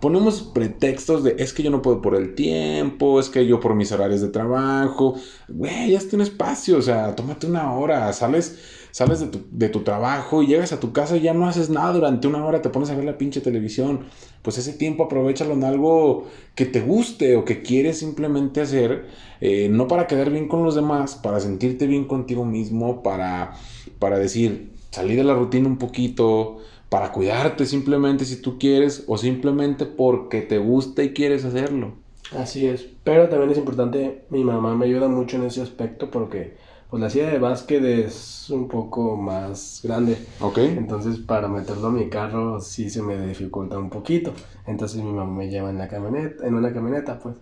[0.00, 3.74] ponemos pretextos de es que yo no puedo por el tiempo, es que yo por
[3.74, 5.14] mis horarios de trabajo.
[5.48, 8.58] Güey, ya está un espacio, o sea, tómate una hora, sales,
[8.90, 11.70] sales de tu, de tu trabajo y llegas a tu casa y ya no haces
[11.70, 14.06] nada durante una hora, te pones a ver la pinche televisión.
[14.42, 19.06] Pues ese tiempo aprovechalo en algo que te guste o que quieres simplemente hacer,
[19.40, 23.54] eh, no para quedar bien con los demás, para sentirte bien contigo mismo, para,
[23.98, 26.58] para decir, salí de la rutina un poquito,
[26.88, 31.92] para cuidarte simplemente si tú quieres o simplemente porque te gusta y quieres hacerlo.
[32.36, 36.56] Así es, pero también es importante, mi mamá me ayuda mucho en ese aspecto porque
[36.90, 40.58] pues la silla de básquet es un poco más grande, ¿Ok?
[40.58, 44.32] entonces para meterlo a mi carro sí se me dificulta un poquito,
[44.66, 47.34] entonces mi mamá me lleva en la camioneta, en una camioneta pues.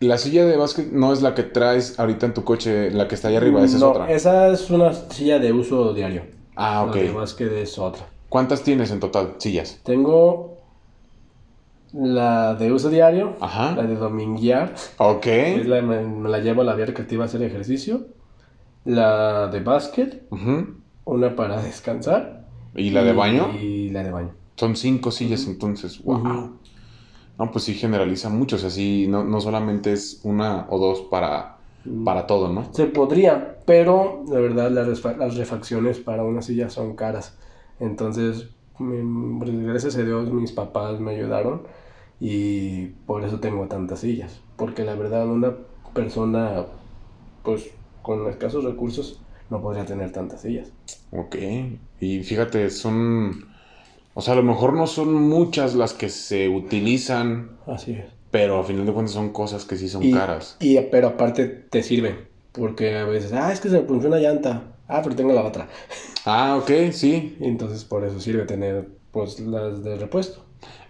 [0.00, 3.14] La silla de básquet no es la que traes ahorita en tu coche, la que
[3.14, 4.10] está ahí arriba, esa es otra.
[4.10, 6.22] esa es una silla de uso diario.
[6.56, 7.16] Ah, La de ok.
[7.16, 8.06] básquet es otra.
[8.32, 9.34] ¿Cuántas tienes en total?
[9.36, 9.78] Sillas.
[9.84, 10.56] Tengo
[11.92, 13.76] la de uso diario, Ajá.
[13.76, 15.26] la de dominguear, Ok.
[15.26, 18.06] es la, me, me la llevo a la vía recreativa a hacer ejercicio,
[18.86, 20.22] la de básquet,
[21.04, 22.46] una para descansar.
[22.74, 23.50] ¿Y la de baño?
[23.60, 24.30] Y la de baño.
[24.56, 26.02] Son cinco sillas entonces.
[26.02, 26.52] Wow.
[27.38, 28.56] No, pues sí generaliza mucho.
[28.56, 31.58] O sea, sí, no, no solamente es una o dos para,
[32.02, 32.72] para todo, ¿no?
[32.72, 37.36] Se podría, pero la verdad las, las refacciones para una silla son caras.
[37.82, 41.62] Entonces, gracias a Dios mis papás me ayudaron
[42.20, 44.40] y por eso tengo tantas sillas.
[44.56, 45.54] Porque la verdad una
[45.94, 46.64] persona
[47.42, 47.70] pues
[48.02, 49.20] con escasos recursos
[49.50, 50.70] no podría tener tantas sillas.
[51.10, 51.36] Ok.
[52.00, 53.46] Y fíjate, son...
[54.14, 58.06] O sea, a lo mejor no son muchas las que se utilizan, Así es.
[58.30, 60.56] pero a final de cuentas son cosas que sí son Y, caras.
[60.60, 62.28] y- pero aparte te sirven.
[62.52, 64.71] Porque a veces, ah, es que se me punchó una llanta.
[64.88, 65.68] Ah, pero tengo la otra.
[66.24, 67.36] Ah, ok, sí.
[67.40, 70.44] Entonces por eso sirve tener pues las de repuesto.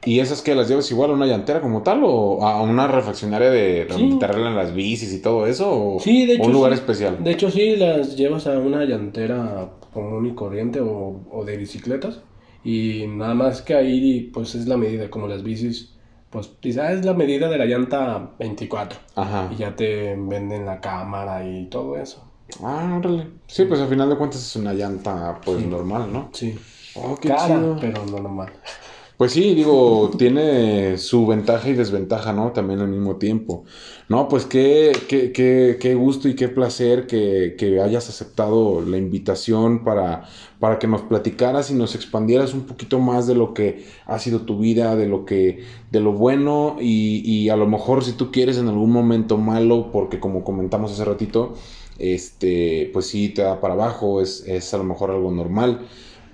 [0.05, 3.51] ¿Y esas que las llevas igual a una llantera como tal o a una refaccionaria
[3.51, 3.93] de Sí.
[4.03, 5.95] donde te arreglan las bicis y todo eso?
[5.97, 6.43] ¿O Sí, de hecho.
[6.45, 6.81] un lugar sí.
[6.81, 7.23] especial?
[7.23, 12.21] De hecho, sí, las llevas a una llantera común y corriente o, o de bicicletas.
[12.65, 15.95] Y nada más que ahí, pues es la medida, como las bicis.
[16.31, 18.99] Pues dice, ah, es la medida de la llanta 24.
[19.17, 19.51] Ajá.
[19.53, 22.25] Y ya te venden la cámara y todo eso.
[22.63, 23.29] Ah, órale.
[23.47, 25.67] Sí, pues al final de cuentas es una llanta pues Sí.
[25.67, 26.31] normal, ¿no?
[26.33, 26.59] Sí.
[26.95, 27.79] Oh, qué Cara, chido.
[27.81, 28.53] pero no normal.
[29.17, 32.51] Pues sí, digo, tiene su ventaja y desventaja, ¿no?
[32.53, 33.65] También al mismo tiempo.
[34.09, 38.97] No, pues qué, qué, qué, qué gusto y qué placer que, que hayas aceptado la
[38.99, 40.25] invitación para,
[40.59, 44.41] para que nos platicaras y nos expandieras un poquito más de lo que ha sido
[44.41, 48.33] tu vida, de lo que, de lo bueno y, y a lo mejor si tú
[48.33, 51.55] quieres en algún momento malo, porque como comentamos hace ratito,
[52.03, 55.87] este, pues sí te da para abajo, es, es a lo mejor algo normal.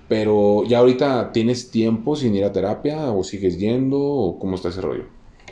[0.07, 4.69] Pero ya ahorita tienes tiempo sin ir a terapia o sigues yendo o cómo está
[4.69, 5.03] ese rollo.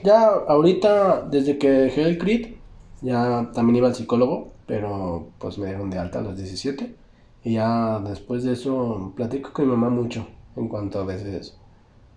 [0.03, 2.57] Ya ahorita, desde que dejé el CRIT,
[3.01, 6.95] ya también iba al psicólogo, pero pues me dieron de alta a los 17.
[7.43, 11.55] Y ya después de eso platico con mi mamá mucho en cuanto a veces,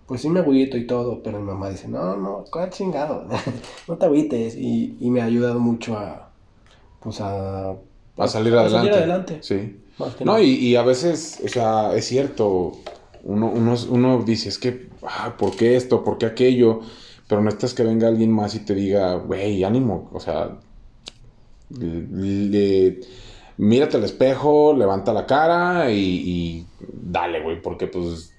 [0.07, 3.27] pues sí me agüito y todo, pero mi mamá dice, no, no, ¿cuál chingado?
[3.87, 4.55] no te agüites.
[4.57, 6.31] Y, y me ha ayudado mucho a,
[7.01, 7.75] pues a
[8.17, 8.91] A salir A adelante.
[8.91, 9.37] salir adelante.
[9.41, 9.77] Sí.
[10.25, 12.71] No, y, y a veces, o sea, es cierto,
[13.23, 16.03] uno, uno, uno dice, es que, ah, ¿por qué esto?
[16.03, 16.81] ¿Por qué aquello?
[17.27, 20.57] Pero necesitas que venga alguien más y te diga, güey, ánimo, o sea,
[21.69, 22.99] le- le-
[23.57, 28.33] mírate al espejo, levanta la cara y, y dale, güey, porque pues,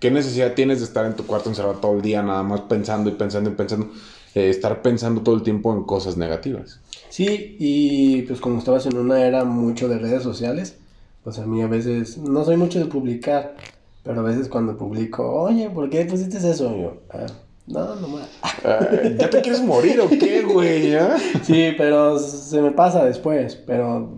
[0.00, 3.10] ¿qué necesidad tienes de estar en tu cuarto encerrado todo el día nada más pensando
[3.10, 3.90] y pensando y pensando?
[4.34, 6.80] Eh, estar pensando todo el tiempo en cosas negativas.
[7.12, 10.78] Sí, y pues como estabas en una era mucho de redes sociales,
[11.22, 13.54] pues a mí a veces, no soy mucho de publicar,
[14.02, 16.74] pero a veces cuando publico, oye, ¿por qué pusiste eso?
[16.74, 17.26] Y yo, "Ah,
[17.66, 18.28] no, no más.
[19.18, 20.94] ¿Ya te quieres morir o qué, güey?
[20.94, 21.18] ah?
[21.42, 24.16] Sí, pero se me pasa después, pero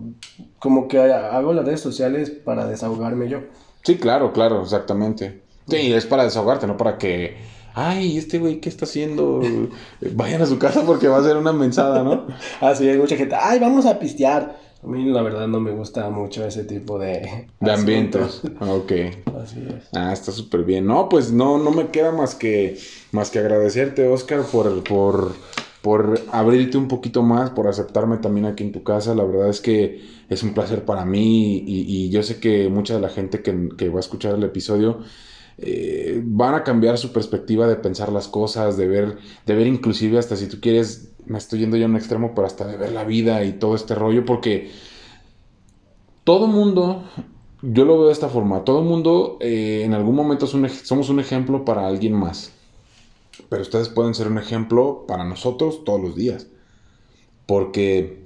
[0.59, 3.39] como que hago las redes sociales para desahogarme yo.
[3.83, 5.41] Sí, claro, claro, exactamente.
[5.67, 7.35] Sí, es para desahogarte, no para que,
[7.75, 9.41] ay, este güey, ¿qué está haciendo?
[10.13, 12.25] Vayan a su casa porque va a ser una mensada, ¿no?
[12.61, 14.57] Así hay mucha gente, ay, vamos a pistear.
[14.81, 17.47] A mí la verdad no me gusta mucho ese tipo de...
[17.59, 18.41] De ambientes.
[18.59, 18.91] Ah, Ok.
[19.43, 19.89] Así es.
[19.93, 20.85] Ah, está súper bien.
[20.85, 22.77] No, pues no, no me queda más que,
[23.11, 25.33] más que agradecerte, Oscar, por, por,
[25.81, 29.15] por abrirte un poquito más, por aceptarme también aquí en tu casa.
[29.15, 32.93] La verdad es que es un placer para mí y, y yo sé que mucha
[32.93, 34.99] de la gente que, que va a escuchar el episodio
[35.57, 40.17] eh, van a cambiar su perspectiva de pensar las cosas, de ver, de ver inclusive
[40.17, 42.91] hasta si tú quieres, me estoy yendo yo a un extremo, pero hasta de ver
[42.91, 44.71] la vida y todo este rollo, porque
[46.23, 47.03] todo mundo,
[47.61, 51.63] yo lo veo de esta forma, todo mundo eh, en algún momento somos un ejemplo
[51.63, 52.51] para alguien más,
[53.49, 56.47] pero ustedes pueden ser un ejemplo para nosotros todos los días,
[57.45, 58.25] porque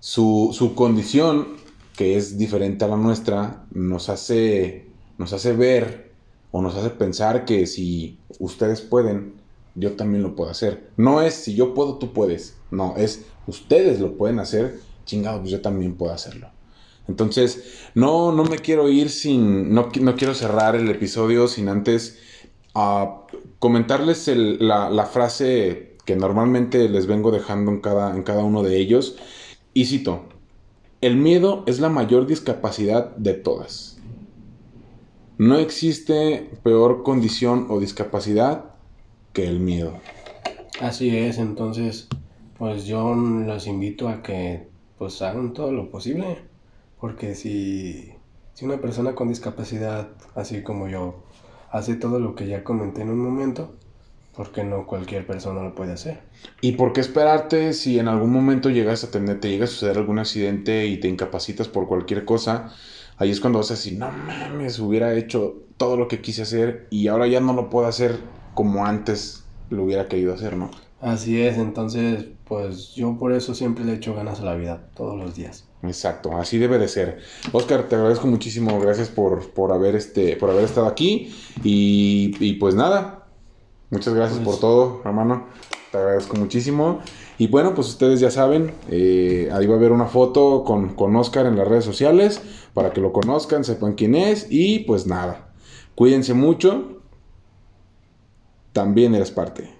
[0.00, 1.56] su, su condición,
[1.96, 4.86] que es diferente a la nuestra, nos hace,
[5.18, 6.12] nos hace ver
[6.50, 9.34] o nos hace pensar que si ustedes pueden,
[9.74, 10.90] yo también lo puedo hacer.
[10.96, 12.62] No es si yo puedo, tú puedes.
[12.70, 16.48] No, es ustedes lo pueden hacer, chingado, pues yo también puedo hacerlo.
[17.08, 22.18] Entonces, no, no me quiero ir sin, no, no quiero cerrar el episodio sin antes
[22.74, 23.26] ah,
[23.58, 28.62] comentarles el- la, la frase que normalmente les vengo dejando en cada, en cada uno
[28.62, 29.16] de ellos.
[29.74, 30.24] Y cito,
[31.00, 33.95] el miedo es la mayor discapacidad de todas.
[35.38, 38.64] No existe peor condición o discapacidad
[39.34, 39.92] que el miedo.
[40.80, 42.08] Así es, entonces,
[42.58, 44.66] pues yo los invito a que
[44.96, 46.38] pues hagan todo lo posible,
[46.98, 48.14] porque si,
[48.54, 51.22] si una persona con discapacidad, así como yo,
[51.70, 53.74] hace todo lo que ya comenté en un momento,
[54.34, 56.20] ¿por qué no cualquier persona lo puede hacer?
[56.62, 59.98] ¿Y por qué esperarte si en algún momento llegas a tener, te llega a suceder
[59.98, 62.72] algún accidente y te incapacitas por cualquier cosa?
[63.18, 66.86] Ahí es cuando vas a decir, no mames, hubiera hecho todo lo que quise hacer
[66.90, 68.18] y ahora ya no lo puedo hacer
[68.54, 70.70] como antes lo hubiera querido hacer, ¿no?
[71.00, 75.18] Así es, entonces, pues yo por eso siempre le echo ganas a la vida, todos
[75.18, 75.64] los días.
[75.82, 77.18] Exacto, así debe de ser.
[77.52, 82.54] Oscar, te agradezco muchísimo, gracias por, por, haber, este, por haber estado aquí y, y
[82.54, 83.26] pues nada,
[83.90, 85.46] muchas gracias Pues- por todo, hermano,
[85.92, 87.00] te agradezco muchísimo.
[87.38, 91.14] Y bueno, pues ustedes ya saben, eh, ahí va a haber una foto con, con
[91.16, 92.40] Oscar en las redes sociales
[92.72, 95.52] para que lo conozcan, sepan quién es y pues nada,
[95.94, 97.02] cuídense mucho,
[98.72, 99.75] también eres parte.